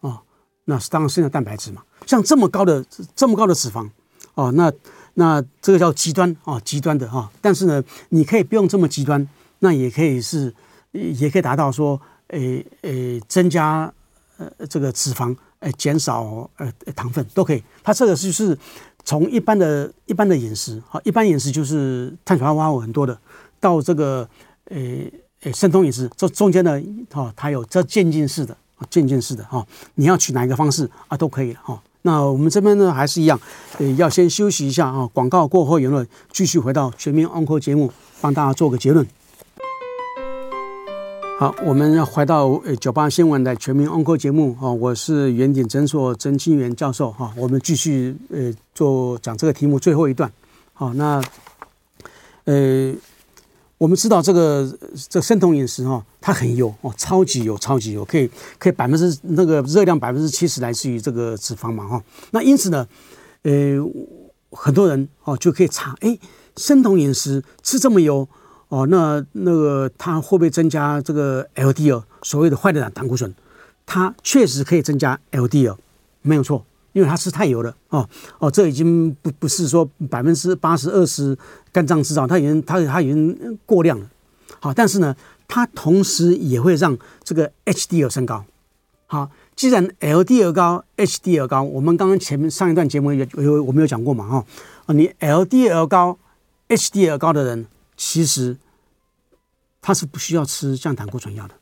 [0.00, 0.20] 哦，
[0.64, 1.82] 那是当然剩下蛋白质嘛。
[2.06, 2.84] 像这么高的
[3.14, 3.88] 这么高的脂肪，
[4.34, 4.72] 哦，那
[5.14, 7.28] 那这个叫极端啊，哦，极端的哈，哦。
[7.40, 9.28] 但是呢，你可以不用这么极端，
[9.60, 10.52] 那也可以是
[10.92, 12.00] 也可以达到说。
[12.28, 13.92] 诶诶，增加
[14.38, 17.62] 呃这个脂肪，诶减少呃糖分都可以。
[17.82, 18.58] 它这个就是
[19.04, 23.18] 从一般的一般的饮食，好，一般饮食就是碳水化合物很多的，
[23.60, 24.26] 到这个
[24.70, 25.12] 诶
[25.42, 26.80] 诶生酮饮食，这中间呢，
[27.10, 28.56] 哈，它有这渐进式的，
[28.88, 29.66] 渐进式的哈，
[29.96, 31.82] 你要取哪一个方式啊都可以了哈。
[32.00, 33.38] 那我们这边呢还是一样，
[33.76, 39.06] 诶要先休息一下啊，广告过后言论继续回到全民 Uncle 节目，帮大家做个结论。
[41.42, 50.32] 好，我们要回到呃九八新闻的全民 Uncle 节目啊，我是远景诊所曾清源教授哈，我们继续呃做讲这个题目最后一段。
[50.72, 51.20] 好，那
[52.44, 52.94] 呃
[53.76, 54.72] 我们知道这个
[55.10, 62.00] 这生酮饮食哈，它很油哦，超级油，超级油，可以可以百分之那个热量百分之七十来自于这个脂肪嘛哈。
[62.30, 62.86] 那因此呢，
[63.42, 63.52] 呃
[64.52, 66.16] 很多人哦就可以查，哎，
[66.56, 68.28] 生酮饮食吃这么油。
[68.72, 73.34] 哦，那那个它会不会增加这个 LDL，所谓的坏的胆胆固醇？
[73.84, 75.76] 它确实可以增加 LDL，
[76.22, 76.64] 没有错，
[76.94, 77.76] 因为它吃太油了。
[77.90, 78.08] 哦
[78.38, 81.36] 哦，这已经不不是说百分之八十二十
[81.70, 84.06] 肝脏制造，它已经它它已经过量了。
[84.58, 85.14] 好，但是呢，
[85.46, 88.46] 它同时也会让这个 HDL 升高。
[89.04, 94.26] 好，既然 LDL 高，HDL 高，我们刚刚前面上一段节目有有我们有讲过嘛？
[94.26, 94.46] 哈，
[94.86, 96.18] 啊，你 LDL 高
[96.68, 97.66] ，HDL 高的人。
[98.04, 98.56] 其实
[99.80, 101.54] 他是不需要吃降胆固醇药的，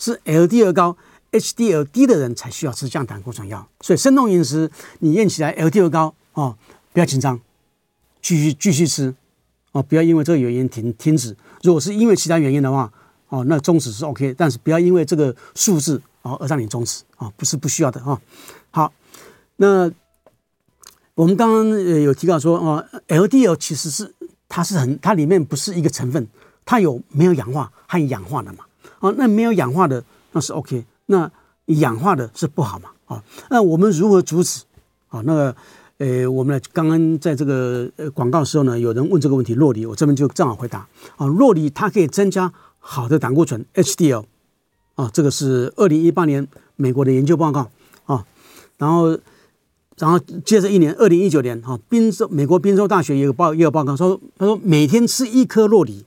[0.00, 0.96] 是 LDL 高、
[1.30, 3.68] HDL 低的人才需要吃降胆固醇药。
[3.80, 4.68] 所以生酮饮食，
[4.98, 6.58] 你验起来 LDL 高哦，
[6.92, 7.40] 不要紧张，
[8.20, 9.14] 继续继续吃
[9.70, 11.36] 哦，不要因为这个原因停停止。
[11.62, 12.92] 如果是因为其他原因的话
[13.28, 18.20] 哦，那终止是 OK，但是不要因为这个数字哦而让你终止啊，不是不需要的啊。
[18.72, 18.92] 好，
[19.54, 19.88] 那
[21.14, 21.68] 我们刚刚
[22.02, 24.12] 有提到说哦，LDL 其实是。
[24.48, 26.26] 它是很，它里面不是一个成分，
[26.64, 28.64] 它有没有氧化和氧化的嘛？
[29.00, 31.30] 哦，那没有氧化的那是 OK，那
[31.66, 32.90] 氧化的是不好嘛？
[33.06, 34.62] 啊，那我们如何阻止？
[35.08, 35.56] 啊，那个
[35.98, 40.80] 呃，我们刚刚在这个呃广告时候呢，有人问这个问题，洛梨，我这边就正好回答
[41.16, 44.24] 啊，酪梨它可以增加好的胆固醇 HDL
[44.94, 47.70] 啊，这个是二零一八年美国的研究报告
[48.04, 48.24] 啊，
[48.78, 49.16] 然后
[49.98, 56.04] 然后接着一年二零一九年哈，宾州美国宾州大学也有报也有报告说，他说每天吃一颗洛梨，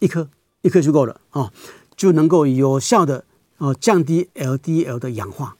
[0.00, 0.28] 一颗
[0.60, 1.50] 一颗就够了啊，
[1.96, 3.24] 就能够有效的
[3.56, 5.56] 啊降低 LDL 的氧化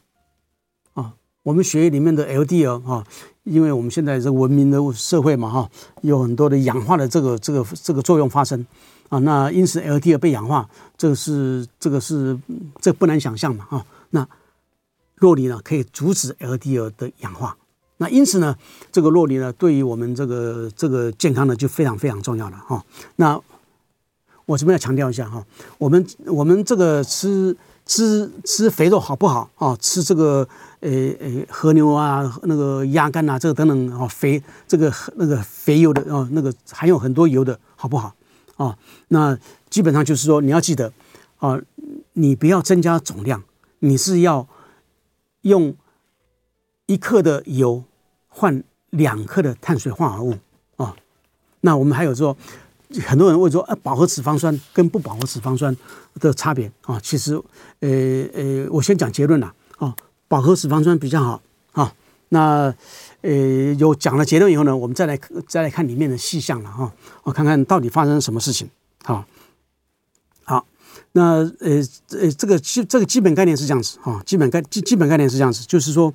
[0.92, 1.14] 啊。
[1.44, 3.04] 我们血液里面的 LDL 哈，
[3.44, 5.70] 因为我们现在这文明的社会嘛哈，
[6.02, 8.66] 有很多的氧化的这个这个这个作用发生
[9.08, 10.68] 啊，那因此 LDL 被氧化，
[10.98, 12.38] 这个是这个是
[12.80, 13.86] 这不难想象嘛哈。
[14.10, 14.28] 那
[15.16, 17.56] 洛梨呢可以阻止 LDL 的氧化，
[18.02, 18.54] 那因此呢，
[18.90, 22.84] 这个酪梨呢对于我们这个这个健康呢就非常非常重要了哈。
[23.16, 23.40] 那
[24.44, 25.46] 我这边要强调一下哈，
[25.78, 27.56] 我们我们这个吃。
[27.84, 29.76] 吃吃肥肉好不好啊？
[29.80, 30.48] 吃这个
[30.78, 30.88] 呃
[31.18, 38.14] 呃和牛啊，那个鸭肝啊，这个等等啊，肥这个那个肥油的啊，那个含有很多油的好不好
[38.56, 38.78] 啊？
[39.08, 39.36] 那
[39.68, 40.92] 基本上就是说，你要记得
[41.38, 41.60] 啊，
[42.12, 43.42] 你不要增加总量，
[43.80, 44.46] 你是要
[45.40, 45.74] 用
[46.86, 47.82] 一克的油
[48.32, 50.34] 换两克的碳水化合物
[50.76, 50.96] 啊。
[51.60, 52.36] 那我们还有说。
[53.06, 55.74] 很多人会说，啊，饱和脂肪酸跟不饱和脂肪酸
[56.20, 57.34] 的差别啊，其实，
[57.80, 57.88] 呃
[58.34, 59.96] 呃，我先讲结论了啊，
[60.28, 61.40] 饱和脂肪酸比较好
[61.72, 61.94] 啊。
[62.28, 62.74] 那
[63.22, 63.32] 呃，
[63.78, 65.18] 有讲了结论以后呢，我们再来
[65.48, 68.68] 再来看里面的细项了哈，我看看到底发生什么事情。
[69.04, 69.24] 好，
[70.44, 70.66] 好，
[71.12, 76.12] 那呃呃，这个基这个基本概念是这样子啊，基本概基基本概念是这样子，就是说，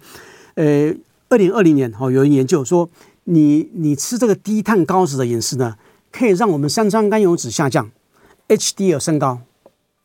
[0.54, 0.94] 呃，
[1.30, 2.90] 二零二零年哈，有人研究说，
[3.26, 5.76] 你你吃这个低碳高脂的饮食呢。
[6.10, 7.92] 可以让我们三酸甘油酯下降
[8.48, 9.40] ，HDL 升高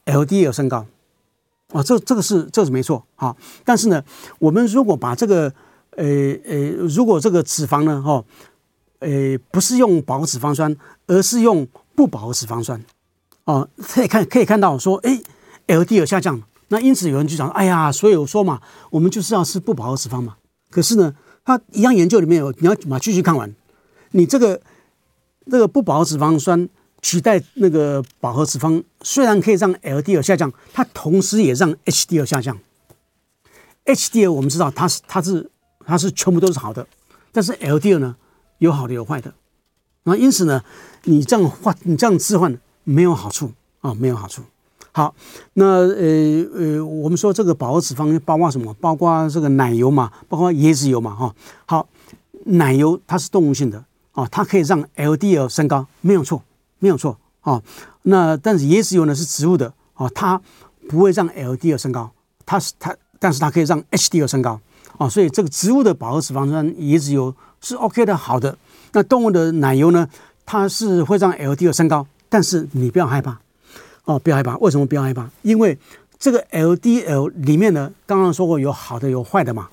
[0.04, 0.84] ，LDL 升高，
[1.72, 3.34] 啊，这这个是这个是没错哈。
[3.64, 4.02] 但是呢，
[4.40, 5.54] 我们如果把这个，
[5.92, 6.04] 呃
[6.44, 8.22] 呃，如果这个脂肪呢，哈，
[8.98, 12.84] 呃，不是用饱和脂肪酸，而是用不饱和脂肪酸，
[13.44, 15.22] 啊，可以看可以看到说，哎
[15.68, 18.60] ，LDL 下降，那因此有人就讲，哎呀，所以我说嘛，
[18.90, 20.36] 我们就是要吃不饱和脂肪嘛。
[20.72, 21.14] 可是呢，
[21.44, 23.54] 他一样研究里面有，你要把继续看完，
[24.10, 24.60] 你这个。
[25.50, 26.68] 这个不饱和脂肪酸
[27.02, 32.56] 取代那个饱和脂肪，虽然可以让 LDL 下降，它同时也让 HDL 下降。
[33.84, 35.50] HDL 我们知道它是它是
[35.84, 36.86] 它是全部都是好的，
[37.32, 38.14] 但是 LDL 呢，
[38.58, 39.34] 有好的有坏的。
[40.04, 40.62] 那因此呢，
[41.02, 44.44] 你这样换你这样置换没有好处啊、没有好处。
[44.92, 45.14] 好，
[45.54, 48.74] 那呃呃，我们说这个饱和脂肪包括什么？
[48.74, 51.34] 包括这个奶油嘛，包括椰子油嘛，哈。
[51.64, 51.88] 好，
[52.44, 53.82] 奶油它是动物性的。
[54.12, 56.42] 哦，它可以让 LDL 升高，没有错，
[56.78, 57.16] 没有错。
[57.44, 57.62] 哦，
[58.02, 60.38] 那但是椰子油呢是植物的，哦，它
[60.86, 62.10] 不会让 LDL 升高，
[62.44, 64.60] 它是它，但是它可以让 HDL 升高。
[64.98, 68.58] 哦，所以这个植物的饱和脂肪酸椰子油是 OK 的，好的。
[68.92, 70.06] 那动物的奶油呢，
[70.44, 73.40] 它是会让 LDL 升高，但是你不要害怕，
[74.04, 74.56] 哦，不要害怕。
[74.58, 75.28] 为什么不要害怕？
[75.42, 75.78] 因为
[76.18, 79.68] 这个 LDL 里面呢，刚刚说过有好的有坏的嘛。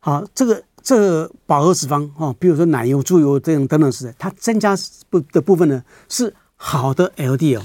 [0.00, 0.62] 好，这个。
[0.86, 4.76] 这个饱和脂肪哦，比如说奶油、猪油这种等等是，它增加
[5.08, 7.62] 不的部分呢是好的 LDL，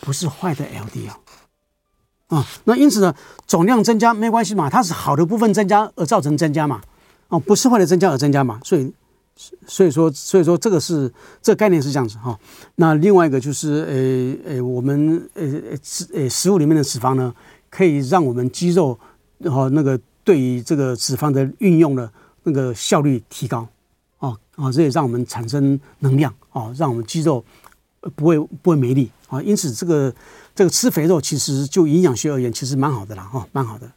[0.00, 1.14] 不是坏的 LDL
[2.26, 2.46] 啊。
[2.64, 3.14] 那因此呢，
[3.46, 6.82] 总量增加没关系嘛，它是好的部分增加而造成增加嘛，
[7.28, 8.60] 哦，不是坏的增加而增加嘛。
[8.62, 8.92] 所以，
[9.66, 12.38] 所以说，所以说这个是这个概念是这样子哈。
[12.74, 17.32] 那另外一个就是呃呃，我们呃呃食呃食物里面的脂肪呢，
[17.70, 18.98] 可以让我们肌肉
[19.38, 22.10] 然后那个对于这个脂肪的运用呢。
[22.44, 23.68] 那个效率提高，
[24.16, 27.44] 啊啊，这也让我们产生能量啊，让我们肌肉
[28.14, 29.42] 不会不会没力啊。
[29.42, 30.14] 因此，这个
[30.54, 33.90] 这个吃肥肉其实就营养学而言，其实蛮好的啦，哈，蛮好的。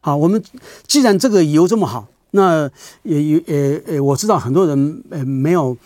[0.00, 0.40] 好，我们
[0.86, 2.06] 既然这个油这么好，
[2.36, 2.70] 那
[3.02, 5.76] 也也呃呃，我知道很多人呃没有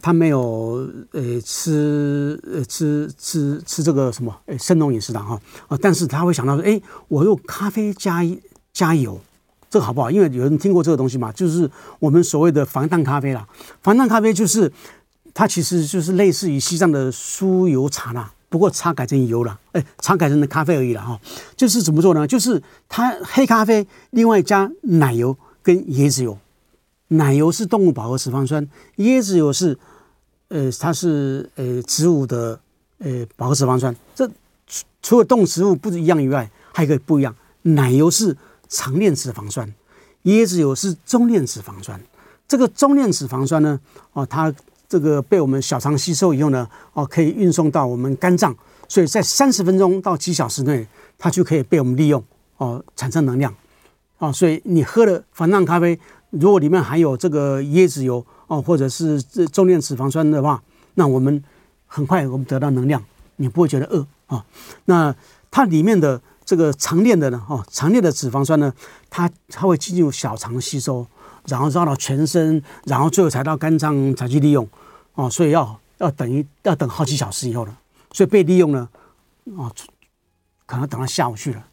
[0.00, 8.40] 他没有呃吃呃吃吃吃这个什么呃生酮饮食的哈啊，但是他会想到说，哎，我用咖啡加一
[8.72, 9.20] 加油。
[9.70, 10.10] 这个好不好？
[10.10, 13.46] 因为有人听过这个东西嘛，就是我们所谓的防弹咖啡啦。
[13.82, 14.72] 防弹咖啡就是
[15.34, 21.20] 它其实就是类似于西藏的酥油茶啦，不过茶改成油了，哎，茶改成了咖啡而已了哈。
[21.54, 22.26] 就是怎么做呢？
[22.26, 25.36] 就是它黑咖啡另外加奶油
[25.68, 26.38] 跟椰子油，
[27.08, 28.66] 奶油是动物饱和脂肪酸，
[28.96, 29.78] 椰子油是
[30.48, 32.58] 呃它是呃植物的
[33.00, 33.94] 呃饱和脂肪酸。
[34.14, 34.26] 这
[34.66, 38.34] 除除了动植物不一样以外，还有一个不一样，奶油是。
[38.70, 39.66] 长链脂肪酸，
[40.24, 41.98] 椰子油是中链脂肪酸。
[42.46, 43.80] 这个中链脂肪酸呢，
[44.12, 44.54] 哦，它
[44.86, 48.54] 这个被我们小肠吸收以后呢，哦，可以运送到我们肝脏，
[48.86, 52.22] 所以在三十分钟到几小时内，它就可以被我们利用，
[52.58, 53.54] 哦，产生能量，
[54.18, 55.98] 哦，所以你喝了防弹咖啡，
[56.30, 60.62] 如果里面含有这个椰子油哦，或者是这中链脂肪酸的话，
[60.94, 61.42] 那我们
[61.86, 63.02] 很快我们得到能量，
[63.36, 64.44] 你不会觉得饿啊。
[64.86, 65.14] 那
[65.50, 68.72] 它里面的这个长链的呢，哦，长链的脂肪酸呢，
[69.08, 71.06] 它它会进入小肠吸收，
[71.46, 74.68] 然后绕到全身，然后最后才到肝脏才去利用
[75.14, 77.78] 哦，所以要要等于要等好几小时以后了，
[78.12, 78.88] 所以被利用呢，
[79.56, 79.72] 哦，
[80.66, 81.64] 可能等到下午去了。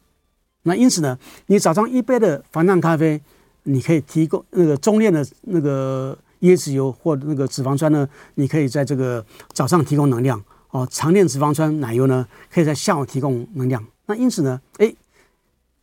[0.68, 3.22] 那因此呢，你早上一杯的防弹咖啡，
[3.64, 10.88] 你可以提供那个中链的那个椰子油或那个脂肪酸呢，你可以在这个早上提供能量哦。
[10.90, 13.86] 长链脂肪酸奶油呢，可以在下午提供能量。
[14.08, 14.92] 那因此呢，哎，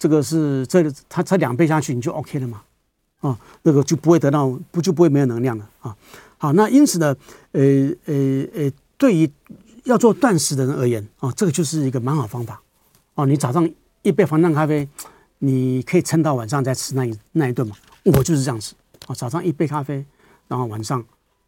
[0.00, 2.62] 这个是这它它两杯下去你就 OK 了嘛？
[3.20, 5.96] 啊、哦，那个就不会得到不就不会没有能量了啊。
[6.38, 7.16] 好，那因此呢，
[7.52, 7.62] 呃
[8.06, 8.14] 呃
[8.52, 9.30] 呃，对于
[9.84, 12.60] 要做断食的人而言啊、哦，这个就是一个蛮好方法
[13.14, 13.24] 哦。
[13.26, 13.70] 你早上。
[14.02, 14.88] 一杯防弹咖啡，
[15.38, 17.76] 你可以撑到晚上再吃那一那一顿嘛？
[18.04, 18.74] 我就是这样子
[19.06, 20.04] 啊，早上一杯咖啡，
[20.48, 21.02] 然后晚上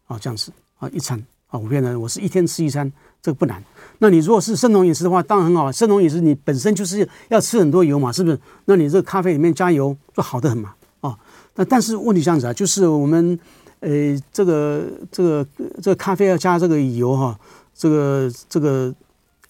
[0.06, 2.90] 啊这样子啊一餐啊，我变成我是一天吃一餐，
[3.20, 3.62] 这个不难。
[3.98, 5.72] 那你如果是生酮饮食的话，当然很好。
[5.72, 8.38] 生酮饮食你本身就是要吃很多油嘛，是不是？
[8.66, 11.18] 那你这个咖啡里面加油就好得很嘛啊。
[11.56, 13.38] 那但是问题这样子啊，就是我们
[13.80, 13.90] 呃
[14.32, 15.46] 这个这个
[15.82, 17.36] 这个咖啡要加这个油哈，
[17.74, 18.94] 这个这个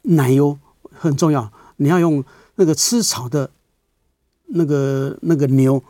[0.03, 0.59] 奶油
[0.91, 2.25] 很重要，你要用。
[2.57, 3.51] 那个吃草的，
[4.47, 5.83] 那个那个牛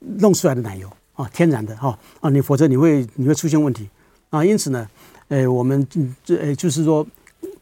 [0.00, 3.88] 弄出来的奶油啊，天然的哈啊，你否则你会你会出现问题
[4.30, 4.44] 啊。
[4.44, 4.88] 因此呢，
[5.28, 5.86] 呃，我们
[6.24, 7.06] 这呃就是说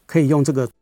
[0.05, 0.67] 可以用这个